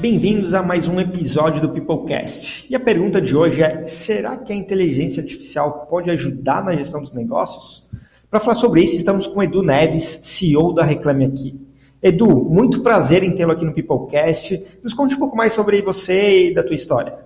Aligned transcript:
Bem-vindos 0.00 0.54
a 0.54 0.62
mais 0.62 0.88
um 0.88 0.98
episódio 0.98 1.60
do 1.60 1.68
Peoplecast. 1.68 2.66
E 2.70 2.74
a 2.74 2.80
pergunta 2.80 3.20
de 3.20 3.36
hoje 3.36 3.62
é: 3.62 3.84
será 3.84 4.34
que 4.34 4.50
a 4.50 4.56
inteligência 4.56 5.22
artificial 5.22 5.86
pode 5.90 6.10
ajudar 6.10 6.64
na 6.64 6.74
gestão 6.74 7.02
dos 7.02 7.12
negócios? 7.12 7.86
Para 8.30 8.40
falar 8.40 8.54
sobre 8.54 8.82
isso, 8.82 8.96
estamos 8.96 9.26
com 9.26 9.42
Edu 9.42 9.62
Neves, 9.62 10.04
CEO 10.22 10.72
da 10.72 10.84
Reclame 10.84 11.26
Aqui. 11.26 11.54
Edu, 12.02 12.44
muito 12.44 12.80
prazer 12.80 13.22
em 13.22 13.34
tê-lo 13.34 13.52
aqui 13.52 13.62
no 13.62 13.74
Peoplecast. 13.74 14.62
Nos 14.82 14.94
conte 14.94 15.16
um 15.16 15.18
pouco 15.18 15.36
mais 15.36 15.52
sobre 15.52 15.82
você 15.82 16.48
e 16.48 16.54
da 16.54 16.62
tua 16.62 16.76
história. 16.76 17.18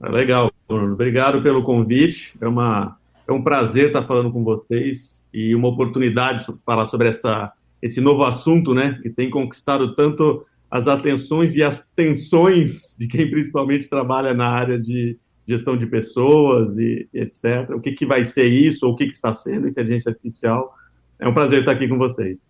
É 0.00 0.08
legal, 0.08 0.48
Bruno. 0.68 0.92
Obrigado 0.92 1.42
pelo 1.42 1.64
convite. 1.64 2.34
É, 2.40 2.46
uma, 2.46 2.96
é 3.26 3.32
um 3.32 3.42
prazer 3.42 3.88
estar 3.88 4.04
falando 4.04 4.30
com 4.30 4.44
vocês 4.44 5.26
e 5.34 5.56
uma 5.56 5.66
oportunidade 5.66 6.46
de 6.46 6.54
falar 6.64 6.86
sobre 6.86 7.08
essa, 7.08 7.52
esse 7.82 8.00
novo 8.00 8.22
assunto, 8.22 8.72
né, 8.74 8.96
que 9.02 9.10
tem 9.10 9.28
conquistado 9.28 9.92
tanto 9.96 10.46
as 10.70 10.86
atenções 10.86 11.56
e 11.56 11.62
as 11.62 11.86
tensões 11.94 12.96
de 12.98 13.06
quem 13.06 13.30
principalmente 13.30 13.88
trabalha 13.88 14.34
na 14.34 14.48
área 14.48 14.78
de 14.78 15.18
gestão 15.46 15.76
de 15.76 15.86
pessoas 15.86 16.76
e, 16.76 17.08
e 17.14 17.20
etc. 17.20 17.70
O 17.70 17.80
que, 17.80 17.92
que 17.92 18.04
vai 18.04 18.24
ser 18.24 18.46
isso, 18.46 18.86
ou 18.86 18.92
o 18.92 18.96
que, 18.96 19.06
que 19.06 19.14
está 19.14 19.32
sendo 19.32 19.68
inteligência 19.68 20.10
artificial. 20.10 20.74
É 21.18 21.28
um 21.28 21.34
prazer 21.34 21.60
estar 21.60 21.72
aqui 21.72 21.88
com 21.88 21.96
vocês. 21.96 22.46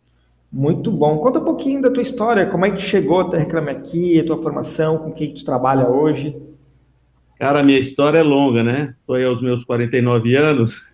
Muito 0.50 0.90
bom. 0.90 1.18
Conta 1.18 1.38
um 1.38 1.44
pouquinho 1.44 1.82
da 1.82 1.90
tua 1.90 2.02
história, 2.02 2.46
como 2.46 2.64
é 2.64 2.70
que 2.70 2.80
chegou 2.80 3.20
até 3.20 3.38
Reclame 3.38 3.70
Aqui, 3.70 4.18
a 4.18 4.24
tua 4.24 4.42
formação, 4.42 4.98
com 4.98 5.12
quem 5.12 5.34
tu 5.34 5.44
trabalha 5.44 5.88
hoje. 5.88 6.36
Cara, 7.38 7.60
a 7.60 7.62
minha 7.62 7.78
história 7.78 8.18
é 8.18 8.22
longa, 8.22 8.62
né? 8.62 8.94
Estou 8.98 9.16
aí 9.16 9.24
aos 9.24 9.42
meus 9.42 9.64
49 9.64 10.34
anos. 10.34 10.88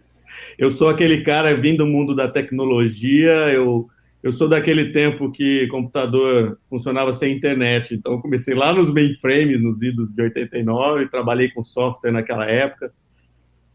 Eu 0.58 0.72
sou 0.72 0.88
aquele 0.88 1.22
cara 1.22 1.54
vindo 1.54 1.78
do 1.78 1.86
mundo 1.86 2.14
da 2.14 2.28
tecnologia, 2.28 3.32
eu 3.52 3.88
eu 4.22 4.32
sou 4.32 4.48
daquele 4.48 4.92
tempo 4.92 5.32
que 5.32 5.66
computador 5.66 6.58
funcionava 6.70 7.12
sem 7.14 7.36
internet, 7.36 7.94
então 7.94 8.20
comecei 8.20 8.54
lá 8.54 8.72
nos 8.72 8.92
mainframes, 8.92 9.60
nos 9.60 9.82
idos 9.82 10.08
de 10.14 10.22
89, 10.22 11.08
trabalhei 11.08 11.50
com 11.50 11.64
software 11.64 12.12
naquela 12.12 12.46
época. 12.46 12.92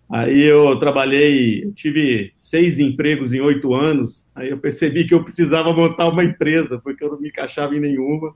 Aí 0.09 0.41
eu 0.41 0.79
trabalhei, 0.79 1.69
tive 1.73 2.31
seis 2.37 2.79
empregos 2.79 3.33
em 3.33 3.41
oito 3.41 3.73
anos, 3.73 4.25
aí 4.33 4.49
eu 4.49 4.57
percebi 4.57 5.05
que 5.05 5.13
eu 5.13 5.21
precisava 5.21 5.73
montar 5.73 6.07
uma 6.07 6.23
empresa, 6.23 6.79
porque 6.79 7.03
eu 7.03 7.11
não 7.11 7.19
me 7.19 7.27
encaixava 7.27 7.75
em 7.75 7.81
nenhuma. 7.81 8.33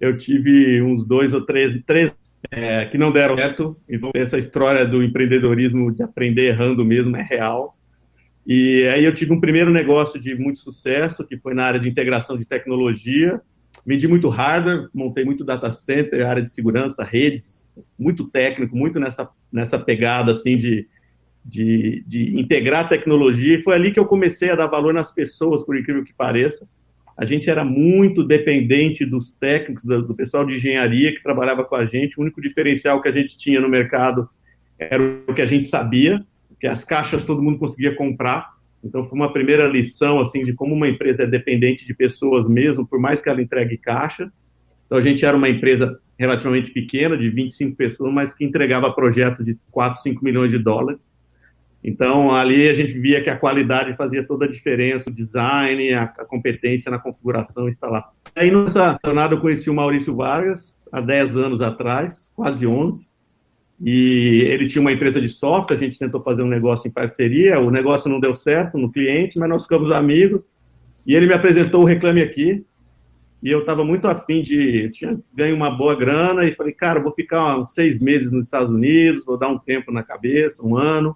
Eu 0.00 0.16
tive 0.16 0.80
uns 0.80 1.06
dois 1.06 1.34
ou 1.34 1.44
três, 1.44 1.78
três 1.84 2.14
é, 2.50 2.86
que 2.86 2.96
não 2.96 3.12
deram 3.12 3.36
certo, 3.36 3.76
então 3.86 4.10
essa 4.14 4.38
história 4.38 4.86
do 4.86 5.02
empreendedorismo, 5.02 5.92
de 5.92 6.02
aprender 6.02 6.46
errando 6.46 6.82
mesmo, 6.82 7.14
é 7.14 7.22
real. 7.22 7.75
E 8.46 8.86
aí 8.86 9.04
eu 9.04 9.12
tive 9.12 9.32
um 9.32 9.40
primeiro 9.40 9.72
negócio 9.72 10.20
de 10.20 10.36
muito 10.36 10.60
sucesso, 10.60 11.26
que 11.26 11.36
foi 11.36 11.52
na 11.52 11.64
área 11.64 11.80
de 11.80 11.88
integração 11.88 12.38
de 12.38 12.44
tecnologia. 12.44 13.40
Vendi 13.84 14.06
muito 14.06 14.28
hardware, 14.28 14.88
montei 14.94 15.24
muito 15.24 15.44
data 15.44 15.70
center, 15.72 16.24
área 16.24 16.42
de 16.42 16.50
segurança, 16.50 17.02
redes, 17.02 17.74
muito 17.98 18.28
técnico, 18.28 18.76
muito 18.76 19.00
nessa, 19.00 19.28
nessa 19.52 19.78
pegada 19.80 20.30
assim 20.30 20.56
de, 20.56 20.86
de, 21.44 22.04
de 22.06 22.38
integrar 22.38 22.88
tecnologia. 22.88 23.56
E 23.56 23.62
foi 23.62 23.74
ali 23.74 23.90
que 23.90 23.98
eu 23.98 24.06
comecei 24.06 24.50
a 24.50 24.56
dar 24.56 24.68
valor 24.68 24.94
nas 24.94 25.12
pessoas, 25.12 25.64
por 25.64 25.76
incrível 25.76 26.04
que 26.04 26.14
pareça. 26.14 26.68
A 27.16 27.24
gente 27.24 27.50
era 27.50 27.64
muito 27.64 28.22
dependente 28.22 29.04
dos 29.04 29.32
técnicos, 29.32 29.82
do, 29.82 30.02
do 30.02 30.14
pessoal 30.14 30.44
de 30.44 30.54
engenharia 30.54 31.12
que 31.12 31.22
trabalhava 31.22 31.64
com 31.64 31.74
a 31.74 31.84
gente. 31.84 32.16
O 32.16 32.22
único 32.22 32.40
diferencial 32.40 33.02
que 33.02 33.08
a 33.08 33.12
gente 33.12 33.36
tinha 33.36 33.60
no 33.60 33.68
mercado 33.68 34.28
era 34.78 35.02
o 35.26 35.34
que 35.34 35.42
a 35.42 35.46
gente 35.46 35.66
sabia 35.66 36.24
que 36.60 36.66
as 36.66 36.84
caixas 36.84 37.24
todo 37.24 37.42
mundo 37.42 37.58
conseguia 37.58 37.94
comprar. 37.94 38.54
Então 38.82 39.04
foi 39.04 39.18
uma 39.18 39.32
primeira 39.32 39.66
lição 39.66 40.20
assim 40.20 40.44
de 40.44 40.52
como 40.52 40.74
uma 40.74 40.88
empresa 40.88 41.24
é 41.24 41.26
dependente 41.26 41.86
de 41.86 41.94
pessoas 41.94 42.48
mesmo, 42.48 42.86
por 42.86 42.98
mais 42.98 43.20
que 43.20 43.28
ela 43.28 43.42
entregue 43.42 43.76
caixa. 43.76 44.30
Então 44.86 44.96
a 44.96 45.00
gente 45.00 45.24
era 45.24 45.36
uma 45.36 45.48
empresa 45.48 45.98
relativamente 46.18 46.70
pequena, 46.70 47.16
de 47.16 47.28
25 47.28 47.76
pessoas, 47.76 48.12
mas 48.12 48.34
que 48.34 48.44
entregava 48.44 48.92
projetos 48.92 49.44
de 49.44 49.58
4, 49.70 50.02
5 50.02 50.24
milhões 50.24 50.50
de 50.50 50.58
dólares. 50.58 51.12
Então 51.82 52.34
ali 52.34 52.68
a 52.68 52.74
gente 52.74 52.98
via 52.98 53.22
que 53.22 53.28
a 53.28 53.36
qualidade 53.36 53.96
fazia 53.96 54.26
toda 54.26 54.46
a 54.46 54.50
diferença, 54.50 55.10
o 55.10 55.12
design, 55.12 55.92
a, 55.92 56.04
a 56.04 56.24
competência 56.24 56.90
na 56.90 56.98
configuração, 56.98 57.68
instalação. 57.68 58.20
Aí 58.34 58.50
nessa 58.50 58.98
jornada 59.04 59.34
eu 59.34 59.40
conheci 59.40 59.68
o 59.68 59.74
Maurício 59.74 60.14
Vargas 60.14 60.76
há 60.90 61.00
10 61.00 61.36
anos 61.36 61.60
atrás, 61.60 62.30
quase 62.34 62.66
11 62.66 63.06
e 63.80 64.42
ele 64.46 64.66
tinha 64.66 64.80
uma 64.80 64.92
empresa 64.92 65.20
de 65.20 65.28
software, 65.28 65.76
a 65.76 65.78
gente 65.78 65.98
tentou 65.98 66.20
fazer 66.20 66.42
um 66.42 66.48
negócio 66.48 66.88
em 66.88 66.90
parceria, 66.90 67.60
o 67.60 67.70
negócio 67.70 68.10
não 68.10 68.18
deu 68.18 68.34
certo 68.34 68.78
no 68.78 68.90
cliente, 68.90 69.38
mas 69.38 69.48
nós 69.48 69.62
ficamos 69.64 69.90
amigos, 69.90 70.40
e 71.06 71.14
ele 71.14 71.26
me 71.26 71.34
apresentou 71.34 71.82
o 71.82 71.84
Reclame 71.84 72.22
Aqui, 72.22 72.64
e 73.42 73.50
eu 73.50 73.60
estava 73.60 73.84
muito 73.84 74.08
afim 74.08 74.42
de, 74.42 74.88
tinha 74.90 75.20
ganho 75.34 75.54
uma 75.54 75.70
boa 75.70 75.94
grana, 75.94 76.44
e 76.44 76.54
falei, 76.54 76.72
cara, 76.72 77.00
vou 77.00 77.12
ficar 77.12 77.66
seis 77.66 78.00
meses 78.00 78.32
nos 78.32 78.46
Estados 78.46 78.74
Unidos, 78.74 79.26
vou 79.26 79.36
dar 79.36 79.48
um 79.48 79.58
tempo 79.58 79.92
na 79.92 80.02
cabeça, 80.02 80.64
um 80.64 80.76
ano, 80.76 81.14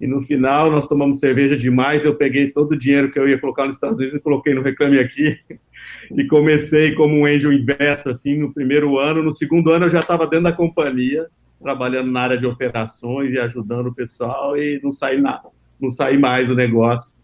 e 0.00 0.06
no 0.06 0.22
final 0.22 0.70
nós 0.70 0.88
tomamos 0.88 1.20
cerveja 1.20 1.56
demais, 1.56 2.04
eu 2.04 2.14
peguei 2.14 2.50
todo 2.50 2.72
o 2.72 2.78
dinheiro 2.78 3.10
que 3.10 3.18
eu 3.18 3.28
ia 3.28 3.38
colocar 3.38 3.66
nos 3.66 3.76
Estados 3.76 3.98
Unidos 3.98 4.16
e 4.16 4.22
coloquei 4.22 4.54
no 4.54 4.62
Reclame 4.62 4.98
Aqui, 4.98 5.38
e 6.16 6.26
comecei 6.26 6.94
como 6.94 7.14
um 7.14 7.26
angel 7.26 7.52
inverso, 7.52 8.08
assim, 8.08 8.38
no 8.38 8.54
primeiro 8.54 8.98
ano, 8.98 9.22
no 9.22 9.36
segundo 9.36 9.70
ano 9.70 9.84
eu 9.84 9.90
já 9.90 10.00
estava 10.00 10.26
dentro 10.26 10.44
da 10.44 10.52
companhia, 10.52 11.28
trabalhando 11.62 12.10
na 12.10 12.20
área 12.20 12.38
de 12.38 12.46
operações 12.46 13.32
e 13.32 13.38
ajudando 13.38 13.88
o 13.88 13.94
pessoal 13.94 14.56
e 14.56 14.80
não 14.82 14.92
sair 14.92 15.20
nada, 15.20 15.48
não 15.80 15.90
sair 15.90 16.18
mais 16.18 16.46
do 16.46 16.54
negócio, 16.54 17.14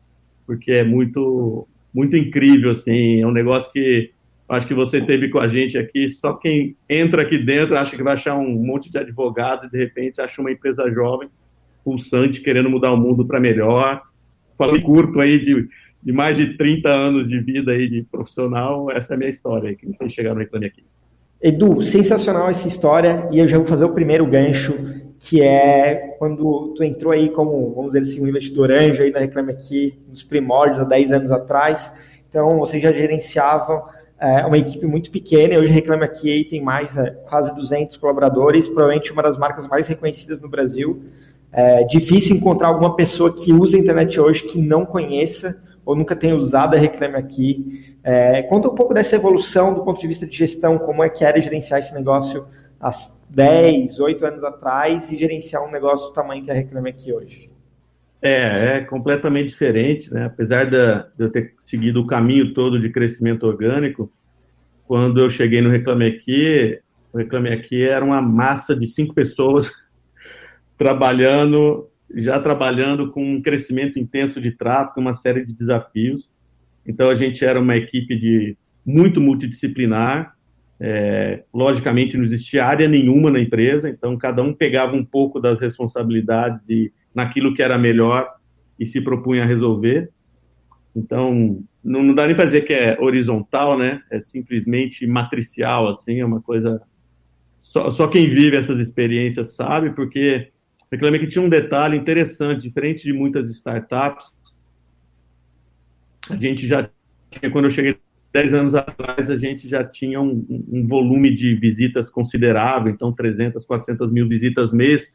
porque 0.46 0.72
é 0.72 0.84
muito 0.84 1.66
muito 1.92 2.16
incrível 2.16 2.70
assim, 2.70 3.20
é 3.20 3.26
um 3.26 3.32
negócio 3.32 3.70
que 3.72 4.12
acho 4.48 4.66
que 4.66 4.74
você 4.74 5.00
teve 5.00 5.28
com 5.28 5.38
a 5.38 5.48
gente 5.48 5.76
aqui, 5.76 6.08
só 6.08 6.34
quem 6.34 6.76
entra 6.88 7.22
aqui 7.22 7.38
dentro 7.38 7.76
acha 7.76 7.96
que 7.96 8.02
vai 8.02 8.14
achar 8.14 8.36
um 8.36 8.64
monte 8.64 8.90
de 8.90 8.98
advogados 8.98 9.64
e 9.64 9.70
de 9.70 9.78
repente 9.78 10.20
acha 10.20 10.40
uma 10.40 10.50
empresa 10.50 10.90
jovem, 10.90 11.28
pulsante, 11.84 12.40
querendo 12.40 12.70
mudar 12.70 12.92
o 12.92 12.96
mundo 12.96 13.24
para 13.26 13.40
melhor. 13.40 14.02
Falei 14.58 14.80
curto 14.82 15.20
aí 15.20 15.38
de, 15.38 15.68
de 16.02 16.12
mais 16.12 16.36
de 16.36 16.56
30 16.56 16.88
anos 16.88 17.28
de 17.28 17.38
vida 17.40 17.72
aí 17.72 17.88
de 17.88 18.02
profissional, 18.02 18.90
essa 18.90 19.14
é 19.14 19.16
a 19.16 19.18
minha 19.18 19.30
história 19.30 19.70
aí, 19.70 19.76
que 19.76 19.86
me 19.86 19.96
fez 19.96 20.12
chegar 20.12 20.34
no 20.34 20.40
Reclame 20.40 20.66
Aqui. 20.66 20.84
Edu, 21.42 21.80
sensacional 21.80 22.50
essa 22.50 22.68
história 22.68 23.26
e 23.32 23.38
eu 23.38 23.48
já 23.48 23.56
vou 23.56 23.66
fazer 23.66 23.86
o 23.86 23.94
primeiro 23.94 24.26
gancho, 24.26 24.74
que 25.18 25.40
é 25.40 26.16
quando 26.18 26.74
tu 26.76 26.84
entrou 26.84 27.12
aí 27.12 27.30
como, 27.30 27.72
vamos 27.74 27.92
dizer 27.92 28.00
assim, 28.00 28.22
um 28.22 28.28
investidor 28.28 28.70
anjo 28.70 29.02
aí 29.02 29.10
na 29.10 29.20
Reclame 29.20 29.52
Aqui, 29.52 29.98
nos 30.06 30.22
primórdios, 30.22 30.80
há 30.80 30.84
10 30.84 31.12
anos 31.12 31.32
atrás. 31.32 31.90
Então, 32.28 32.58
você 32.58 32.78
já 32.78 32.92
gerenciava 32.92 33.86
é, 34.20 34.44
uma 34.44 34.58
equipe 34.58 34.84
muito 34.86 35.10
pequena, 35.10 35.54
e 35.54 35.58
hoje 35.58 35.72
Reclame 35.72 36.04
Aqui 36.04 36.30
aí 36.30 36.44
tem 36.44 36.60
mais, 36.60 36.94
é, 36.98 37.10
quase 37.26 37.54
200 37.54 37.96
colaboradores, 37.96 38.68
provavelmente 38.68 39.10
uma 39.10 39.22
das 39.22 39.38
marcas 39.38 39.66
mais 39.66 39.88
reconhecidas 39.88 40.42
no 40.42 40.48
Brasil. 40.48 41.02
É 41.50 41.84
difícil 41.84 42.36
encontrar 42.36 42.68
alguma 42.68 42.94
pessoa 42.96 43.34
que 43.34 43.50
usa 43.50 43.78
a 43.78 43.80
internet 43.80 44.20
hoje 44.20 44.42
que 44.42 44.60
não 44.60 44.84
conheça 44.84 45.62
ou 45.90 45.96
nunca 45.96 46.14
tenha 46.14 46.36
usado 46.36 46.76
a 46.76 46.78
Reclame 46.78 47.16
Aqui. 47.16 47.96
É, 48.04 48.42
conta 48.42 48.68
um 48.68 48.74
pouco 48.76 48.94
dessa 48.94 49.16
evolução 49.16 49.74
do 49.74 49.84
ponto 49.84 50.00
de 50.00 50.06
vista 50.06 50.24
de 50.24 50.36
gestão, 50.36 50.78
como 50.78 51.02
é 51.02 51.08
que 51.08 51.24
era 51.24 51.42
gerenciar 51.42 51.80
esse 51.80 51.92
negócio 51.92 52.46
há 52.80 52.92
10, 53.28 53.98
8 53.98 54.24
anos 54.24 54.44
atrás 54.44 55.10
e 55.10 55.18
gerenciar 55.18 55.66
um 55.66 55.70
negócio 55.70 56.06
do 56.06 56.12
tamanho 56.12 56.44
que 56.44 56.50
a 56.50 56.54
Reclame 56.54 56.90
Aqui 56.90 57.12
hoje. 57.12 57.50
É, 58.22 58.76
é 58.76 58.80
completamente 58.82 59.48
diferente, 59.48 60.14
né? 60.14 60.26
Apesar 60.26 60.64
de 60.66 60.76
eu 61.18 61.28
ter 61.28 61.54
seguido 61.58 62.00
o 62.00 62.06
caminho 62.06 62.54
todo 62.54 62.80
de 62.80 62.88
crescimento 62.90 63.44
orgânico, 63.44 64.12
quando 64.86 65.20
eu 65.20 65.28
cheguei 65.28 65.60
no 65.60 65.70
Reclame 65.70 66.06
Aqui, 66.06 66.78
o 67.12 67.18
Reclame 67.18 67.52
Aqui 67.52 67.82
era 67.84 68.04
uma 68.04 68.22
massa 68.22 68.76
de 68.76 68.86
cinco 68.86 69.12
pessoas 69.12 69.72
trabalhando 70.78 71.89
já 72.14 72.40
trabalhando 72.40 73.10
com 73.10 73.34
um 73.34 73.42
crescimento 73.42 73.98
intenso 73.98 74.40
de 74.40 74.52
tráfego, 74.52 75.00
uma 75.00 75.14
série 75.14 75.44
de 75.44 75.52
desafios. 75.52 76.28
Então, 76.86 77.08
a 77.08 77.14
gente 77.14 77.44
era 77.44 77.60
uma 77.60 77.76
equipe 77.76 78.16
de 78.16 78.56
muito 78.84 79.20
multidisciplinar. 79.20 80.34
É, 80.82 81.44
logicamente, 81.52 82.16
não 82.16 82.24
existia 82.24 82.64
área 82.64 82.88
nenhuma 82.88 83.30
na 83.30 83.38
empresa, 83.38 83.90
então 83.90 84.16
cada 84.16 84.42
um 84.42 84.54
pegava 84.54 84.96
um 84.96 85.04
pouco 85.04 85.38
das 85.38 85.60
responsabilidades 85.60 86.66
e 86.70 86.90
naquilo 87.14 87.52
que 87.54 87.62
era 87.62 87.76
melhor 87.76 88.26
e 88.78 88.86
se 88.86 89.00
propunha 89.00 89.42
a 89.42 89.46
resolver. 89.46 90.10
Então, 90.96 91.62
não, 91.84 92.02
não 92.02 92.14
dá 92.14 92.26
nem 92.26 92.34
para 92.34 92.46
dizer 92.46 92.62
que 92.62 92.72
é 92.72 92.98
horizontal, 92.98 93.78
né? 93.78 94.02
É 94.10 94.20
simplesmente 94.22 95.06
matricial, 95.06 95.88
assim, 95.88 96.20
é 96.20 96.24
uma 96.24 96.40
coisa. 96.40 96.80
Só, 97.60 97.90
só 97.90 98.08
quem 98.08 98.28
vive 98.28 98.56
essas 98.56 98.80
experiências 98.80 99.54
sabe, 99.54 99.90
porque 99.90 100.50
Reclame 100.90 101.18
que 101.18 101.26
tinha 101.26 101.44
um 101.44 101.48
detalhe 101.48 101.96
interessante, 101.96 102.62
diferente 102.62 103.04
de 103.04 103.12
muitas 103.12 103.50
startups, 103.50 104.34
a 106.28 106.36
gente 106.36 106.66
já 106.66 106.88
tinha, 107.30 107.50
quando 107.50 107.66
eu 107.66 107.70
cheguei 107.70 107.96
10 108.32 108.54
anos 108.54 108.74
atrás, 108.74 109.30
a 109.30 109.36
gente 109.36 109.68
já 109.68 109.84
tinha 109.84 110.20
um, 110.20 110.44
um, 110.70 110.86
volume 110.86 111.34
de 111.34 111.54
visitas 111.54 112.10
considerável, 112.10 112.92
então 112.92 113.12
300, 113.12 113.64
400 113.64 114.12
mil 114.12 114.28
visitas 114.28 114.72
mês, 114.72 115.12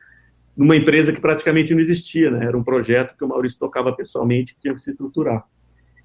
numa 0.56 0.76
empresa 0.76 1.14
que 1.14 1.22
praticamente 1.22 1.74
não 1.74 1.82
existia, 1.82 2.32
né? 2.32 2.46
Era 2.46 2.58
um 2.58 2.64
projeto 2.64 3.16
que 3.18 3.24
o 3.24 3.28
Maurício 3.28 3.60
tocava 3.60 3.94
pessoalmente, 3.94 4.56
que 4.56 4.62
tinha 4.62 4.74
que 4.74 4.82
se 4.82 4.92
estruturar. 4.92 5.46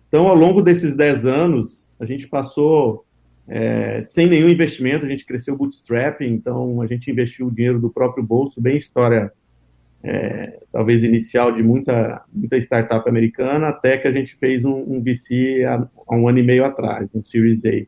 Então, 0.08 0.28
ao 0.28 0.34
longo 0.34 0.62
desses 0.62 0.94
10 0.94 1.26
anos, 1.26 1.88
a 1.98 2.04
gente 2.04 2.26
passou 2.28 3.04
é, 3.46 4.02
sem 4.02 4.28
nenhum 4.28 4.48
investimento, 4.48 5.04
a 5.04 5.08
gente 5.08 5.24
cresceu 5.24 5.56
bootstrapping, 5.56 6.26
então 6.26 6.80
a 6.80 6.86
gente 6.86 7.10
investiu 7.10 7.46
o 7.46 7.50
dinheiro 7.50 7.80
do 7.80 7.90
próprio 7.90 8.22
bolso, 8.22 8.60
bem 8.60 8.76
história 8.76 9.32
é, 10.02 10.60
talvez 10.72 11.04
inicial 11.04 11.52
de 11.52 11.62
muita, 11.62 12.22
muita 12.32 12.56
startup 12.58 13.08
americana, 13.08 13.68
até 13.68 13.98
que 13.98 14.08
a 14.08 14.12
gente 14.12 14.34
fez 14.36 14.64
um, 14.64 14.96
um 14.96 15.02
VC 15.02 15.64
há, 15.64 15.86
há, 16.08 16.16
um 16.16 16.28
ano 16.28 16.38
e 16.38 16.42
meio 16.42 16.64
atrás, 16.64 17.08
um 17.14 17.22
Series 17.22 17.64
A. 17.64 17.86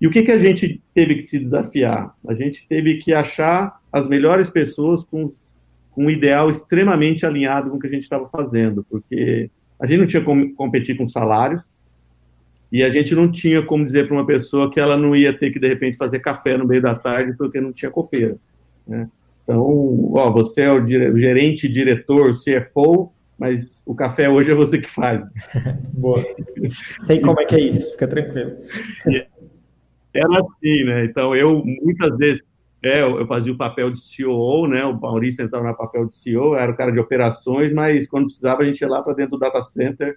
E 0.00 0.06
o 0.06 0.10
que, 0.10 0.22
que 0.22 0.32
a 0.32 0.38
gente 0.38 0.82
teve 0.92 1.16
que 1.16 1.26
se 1.26 1.38
desafiar? 1.38 2.14
A 2.26 2.34
gente 2.34 2.66
teve 2.66 2.98
que 2.98 3.12
achar 3.12 3.78
as 3.92 4.08
melhores 4.08 4.50
pessoas 4.50 5.04
com, 5.04 5.32
com 5.90 6.06
um 6.06 6.10
ideal 6.10 6.50
extremamente 6.50 7.24
alinhado 7.24 7.70
com 7.70 7.76
o 7.76 7.80
que 7.80 7.86
a 7.86 7.90
gente 7.90 8.02
estava 8.02 8.28
fazendo, 8.28 8.84
porque 8.90 9.50
a 9.78 9.86
gente 9.86 10.00
não 10.00 10.06
tinha 10.06 10.22
como 10.22 10.54
competir 10.54 10.96
com 10.96 11.06
salários, 11.06 11.62
e 12.72 12.82
a 12.82 12.90
gente 12.90 13.14
não 13.14 13.30
tinha 13.30 13.62
como 13.62 13.84
dizer 13.84 14.08
para 14.08 14.16
uma 14.16 14.26
pessoa 14.26 14.68
que 14.68 14.80
ela 14.80 14.96
não 14.96 15.14
ia 15.14 15.32
ter 15.32 15.52
que, 15.52 15.60
de 15.60 15.68
repente, 15.68 15.96
fazer 15.96 16.18
café 16.18 16.56
no 16.56 16.66
meio 16.66 16.82
da 16.82 16.94
tarde 16.94 17.36
porque 17.38 17.60
não 17.60 17.72
tinha 17.72 17.88
copeira. 17.88 18.36
Né? 18.84 19.08
Então, 19.44 20.12
ó, 20.14 20.30
você 20.32 20.62
é 20.62 20.72
o 20.72 20.84
gerente, 20.86 21.68
diretor, 21.68 22.34
CFO, 22.34 23.12
mas 23.38 23.82
o 23.86 23.94
café 23.94 24.28
hoje 24.28 24.50
é 24.50 24.54
você 24.54 24.78
que 24.78 24.90
faz. 24.90 25.22
Boa. 25.92 26.24
Sei 27.06 27.20
como 27.20 27.40
é 27.40 27.44
que 27.44 27.54
é 27.54 27.60
isso, 27.60 27.92
fica 27.92 28.08
tranquilo. 28.08 28.56
Era 30.14 30.40
assim, 30.40 30.84
né? 30.84 31.04
Então, 31.04 31.34
eu 31.34 31.62
muitas 31.64 32.16
vezes 32.16 32.42
é, 32.82 33.02
eu 33.02 33.26
fazia 33.26 33.52
o 33.52 33.56
papel 33.56 33.90
de 33.90 34.00
CEO, 34.00 34.68
né? 34.68 34.84
O 34.84 34.98
Maurício 34.98 35.44
entrava 35.44 35.66
no 35.66 35.76
papel 35.76 36.06
de 36.06 36.16
CEO, 36.16 36.54
era 36.54 36.70
o 36.70 36.76
cara 36.76 36.92
de 36.92 37.00
operações, 37.00 37.72
mas 37.72 38.06
quando 38.06 38.26
precisava 38.26 38.62
a 38.62 38.64
gente 38.66 38.80
ia 38.80 38.88
lá 38.88 39.02
para 39.02 39.14
dentro 39.14 39.32
do 39.32 39.38
data 39.38 39.62
center, 39.62 40.16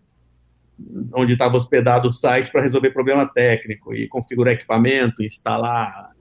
onde 1.14 1.34
estava 1.34 1.58
hospedado 1.58 2.10
o 2.10 2.14
site 2.14 2.52
para 2.52 2.62
resolver 2.62 2.92
problema 2.92 3.26
técnico 3.26 3.94
e 3.96 4.08
configurar 4.08 4.54
equipamento, 4.54 5.24
instalar 5.24 6.12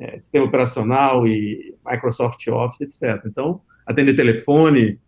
é, 0.00 0.18
sistema 0.18 0.46
operacional 0.46 1.28
e 1.28 1.74
Microsoft 1.86 2.46
Office, 2.48 2.80
etc. 2.80 3.22
Então, 3.26 3.60
atender 3.86 4.16
telefone. 4.16 4.98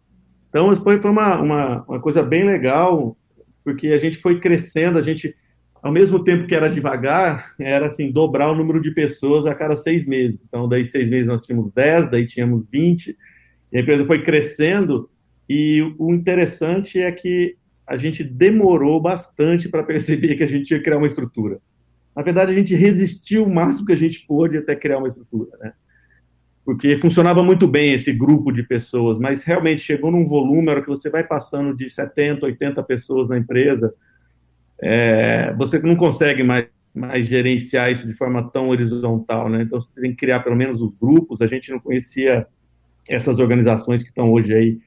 Então, 0.51 0.75
foi, 0.77 1.01
foi 1.01 1.11
uma, 1.11 1.41
uma, 1.41 1.83
uma 1.85 2.01
coisa 2.01 2.23
bem 2.23 2.45
legal, 2.45 3.17
porque 3.65 3.89
a 3.89 3.99
gente 3.99 4.19
foi 4.19 4.39
crescendo, 4.39 4.99
a 4.99 5.03
gente, 5.03 5.35
ao 5.83 5.91
mesmo 5.91 6.23
tempo 6.23 6.47
que 6.47 6.55
era 6.55 6.69
devagar, 6.69 7.55
era 7.59 7.87
assim, 7.87 8.13
dobrar 8.13 8.51
o 8.51 8.55
número 8.55 8.81
de 8.81 8.91
pessoas 8.91 9.47
a 9.47 9.55
cada 9.55 9.77
seis 9.77 10.07
meses. 10.07 10.41
Então, 10.47 10.69
daí 10.69 10.85
seis 10.85 11.09
meses 11.09 11.27
nós 11.27 11.41
tínhamos 11.47 11.73
10, 11.73 12.11
daí 12.11 12.27
tínhamos 12.27 12.67
20, 12.71 13.17
e 13.73 13.79
a 13.79 13.81
empresa 13.81 14.05
foi 14.05 14.23
crescendo, 14.23 15.09
e 15.49 15.83
o 15.99 16.13
interessante 16.13 17.01
é 17.01 17.11
que 17.11 17.57
a 17.87 17.97
gente 17.97 18.23
demorou 18.23 19.01
bastante 19.01 19.69
para 19.69 19.83
perceber 19.83 20.37
que 20.37 20.45
a 20.45 20.47
gente 20.47 20.69
que 20.69 20.81
criar 20.81 20.99
uma 20.99 21.07
estrutura. 21.07 21.59
Na 22.15 22.23
verdade, 22.23 22.53
a 22.53 22.55
gente 22.55 22.75
resistiu 22.75 23.45
o 23.45 23.53
máximo 23.53 23.87
que 23.87 23.93
a 23.93 23.97
gente 23.97 24.27
pôde 24.27 24.59
até 24.59 24.77
criar 24.77 24.99
uma 24.99 25.09
estrutura, 25.09 25.57
né? 25.59 25.73
Porque 26.65 26.97
funcionava 26.97 27.43
muito 27.43 27.67
bem 27.67 27.93
esse 27.93 28.13
grupo 28.13 28.53
de 28.53 28.63
pessoas, 28.63 29.19
mas 29.19 29.43
realmente 29.43 29.83
chegou 29.83 30.11
num 30.11 30.25
volume, 30.25 30.69
a 30.69 30.73
hora 30.73 30.83
que 30.83 30.89
você 30.89 31.11
vai 31.11 31.25
passando 31.25 31.75
de 31.75 31.89
70, 31.89 32.47
80 32.47 32.83
pessoas 32.85 33.29
na 33.29 33.37
empresa, 33.37 33.93
é, 34.81 35.53
você 35.55 35.79
não 35.81 35.97
consegue 35.97 36.45
mais, 36.45 36.67
mais 36.95 37.27
gerenciar 37.27 37.91
isso 37.91 38.07
de 38.07 38.13
forma 38.13 38.49
tão 38.51 38.69
horizontal, 38.69 39.49
né? 39.49 39.63
Então, 39.63 39.81
você 39.81 39.89
tem 40.01 40.11
que 40.11 40.19
criar 40.19 40.41
pelo 40.41 40.55
menos 40.55 40.81
os 40.81 40.95
grupos. 41.01 41.41
A 41.41 41.47
gente 41.47 41.71
não 41.71 41.81
conhecia 41.81 42.47
essas 43.09 43.39
organizações 43.39 44.03
que 44.03 44.11
estão 44.11 44.31
hoje 44.31 44.55
aí 44.55 44.79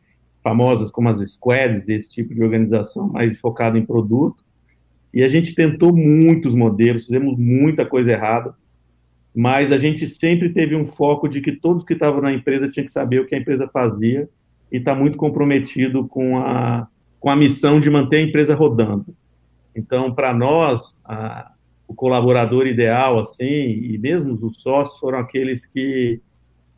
famosas, 0.42 0.92
como 0.92 1.10
as 1.10 1.20
squads, 1.32 1.90
esse 1.90 2.10
tipo 2.10 2.34
de 2.34 2.44
organização 2.44 3.08
mais 3.08 3.40
focada 3.40 3.80
em 3.80 3.86
produto. 3.86 4.45
E 5.16 5.24
a 5.24 5.30
gente 5.30 5.56
tentou 5.56 5.96
muitos 5.96 6.54
modelos, 6.54 7.06
fizemos 7.06 7.38
muita 7.38 7.86
coisa 7.86 8.12
errada, 8.12 8.54
mas 9.34 9.72
a 9.72 9.78
gente 9.78 10.06
sempre 10.06 10.50
teve 10.50 10.76
um 10.76 10.84
foco 10.84 11.30
de 11.30 11.40
que 11.40 11.54
todos 11.54 11.86
que 11.86 11.94
estavam 11.94 12.22
na 12.22 12.34
empresa 12.34 12.68
tinham 12.68 12.86
que 12.86 12.92
saber 12.92 13.22
o 13.22 13.26
que 13.26 13.34
a 13.34 13.38
empresa 13.38 13.70
fazia 13.72 14.30
e 14.70 14.76
está 14.76 14.94
muito 14.94 15.18
comprometido 15.18 16.06
com 16.06 16.38
a, 16.38 16.88
com 17.18 17.30
a 17.30 17.36
missão 17.36 17.80
de 17.80 17.90
manter 17.90 18.18
a 18.18 18.22
empresa 18.24 18.54
rodando. 18.54 19.16
Então, 19.74 20.14
para 20.14 20.34
nós, 20.34 21.00
a, 21.06 21.50
o 21.88 21.94
colaborador 21.94 22.68
ideal, 22.68 23.18
assim, 23.18 23.46
e 23.46 23.98
mesmo 23.98 24.34
os 24.34 24.62
sócios 24.62 25.00
foram 25.00 25.20
aqueles 25.20 25.66
que, 25.66 26.20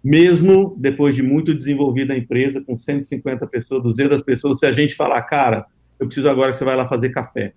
mesmo 0.04 0.76
depois 0.78 1.16
de 1.16 1.24
muito 1.24 1.56
desenvolvida 1.56 2.14
a 2.14 2.18
empresa, 2.18 2.62
com 2.62 2.78
150 2.78 3.48
pessoas, 3.48 3.82
200 3.82 4.22
pessoas, 4.22 4.60
se 4.60 4.66
a 4.68 4.72
gente 4.72 4.94
falar, 4.94 5.24
cara, 5.24 5.66
eu 6.00 6.06
preciso 6.06 6.30
agora 6.30 6.52
que 6.52 6.60
você 6.60 6.66
vai 6.66 6.76
lá 6.76 6.88
fazer 6.88 7.10
café 7.10 7.56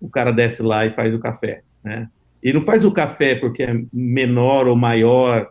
o 0.00 0.08
cara 0.08 0.32
desce 0.32 0.62
lá 0.62 0.86
e 0.86 0.90
faz 0.90 1.14
o 1.14 1.18
café, 1.18 1.62
né? 1.84 2.08
E 2.42 2.52
não 2.52 2.62
faz 2.62 2.84
o 2.84 2.92
café 2.92 3.34
porque 3.34 3.62
é 3.62 3.82
menor 3.92 4.66
ou 4.66 4.74
maior 4.74 5.50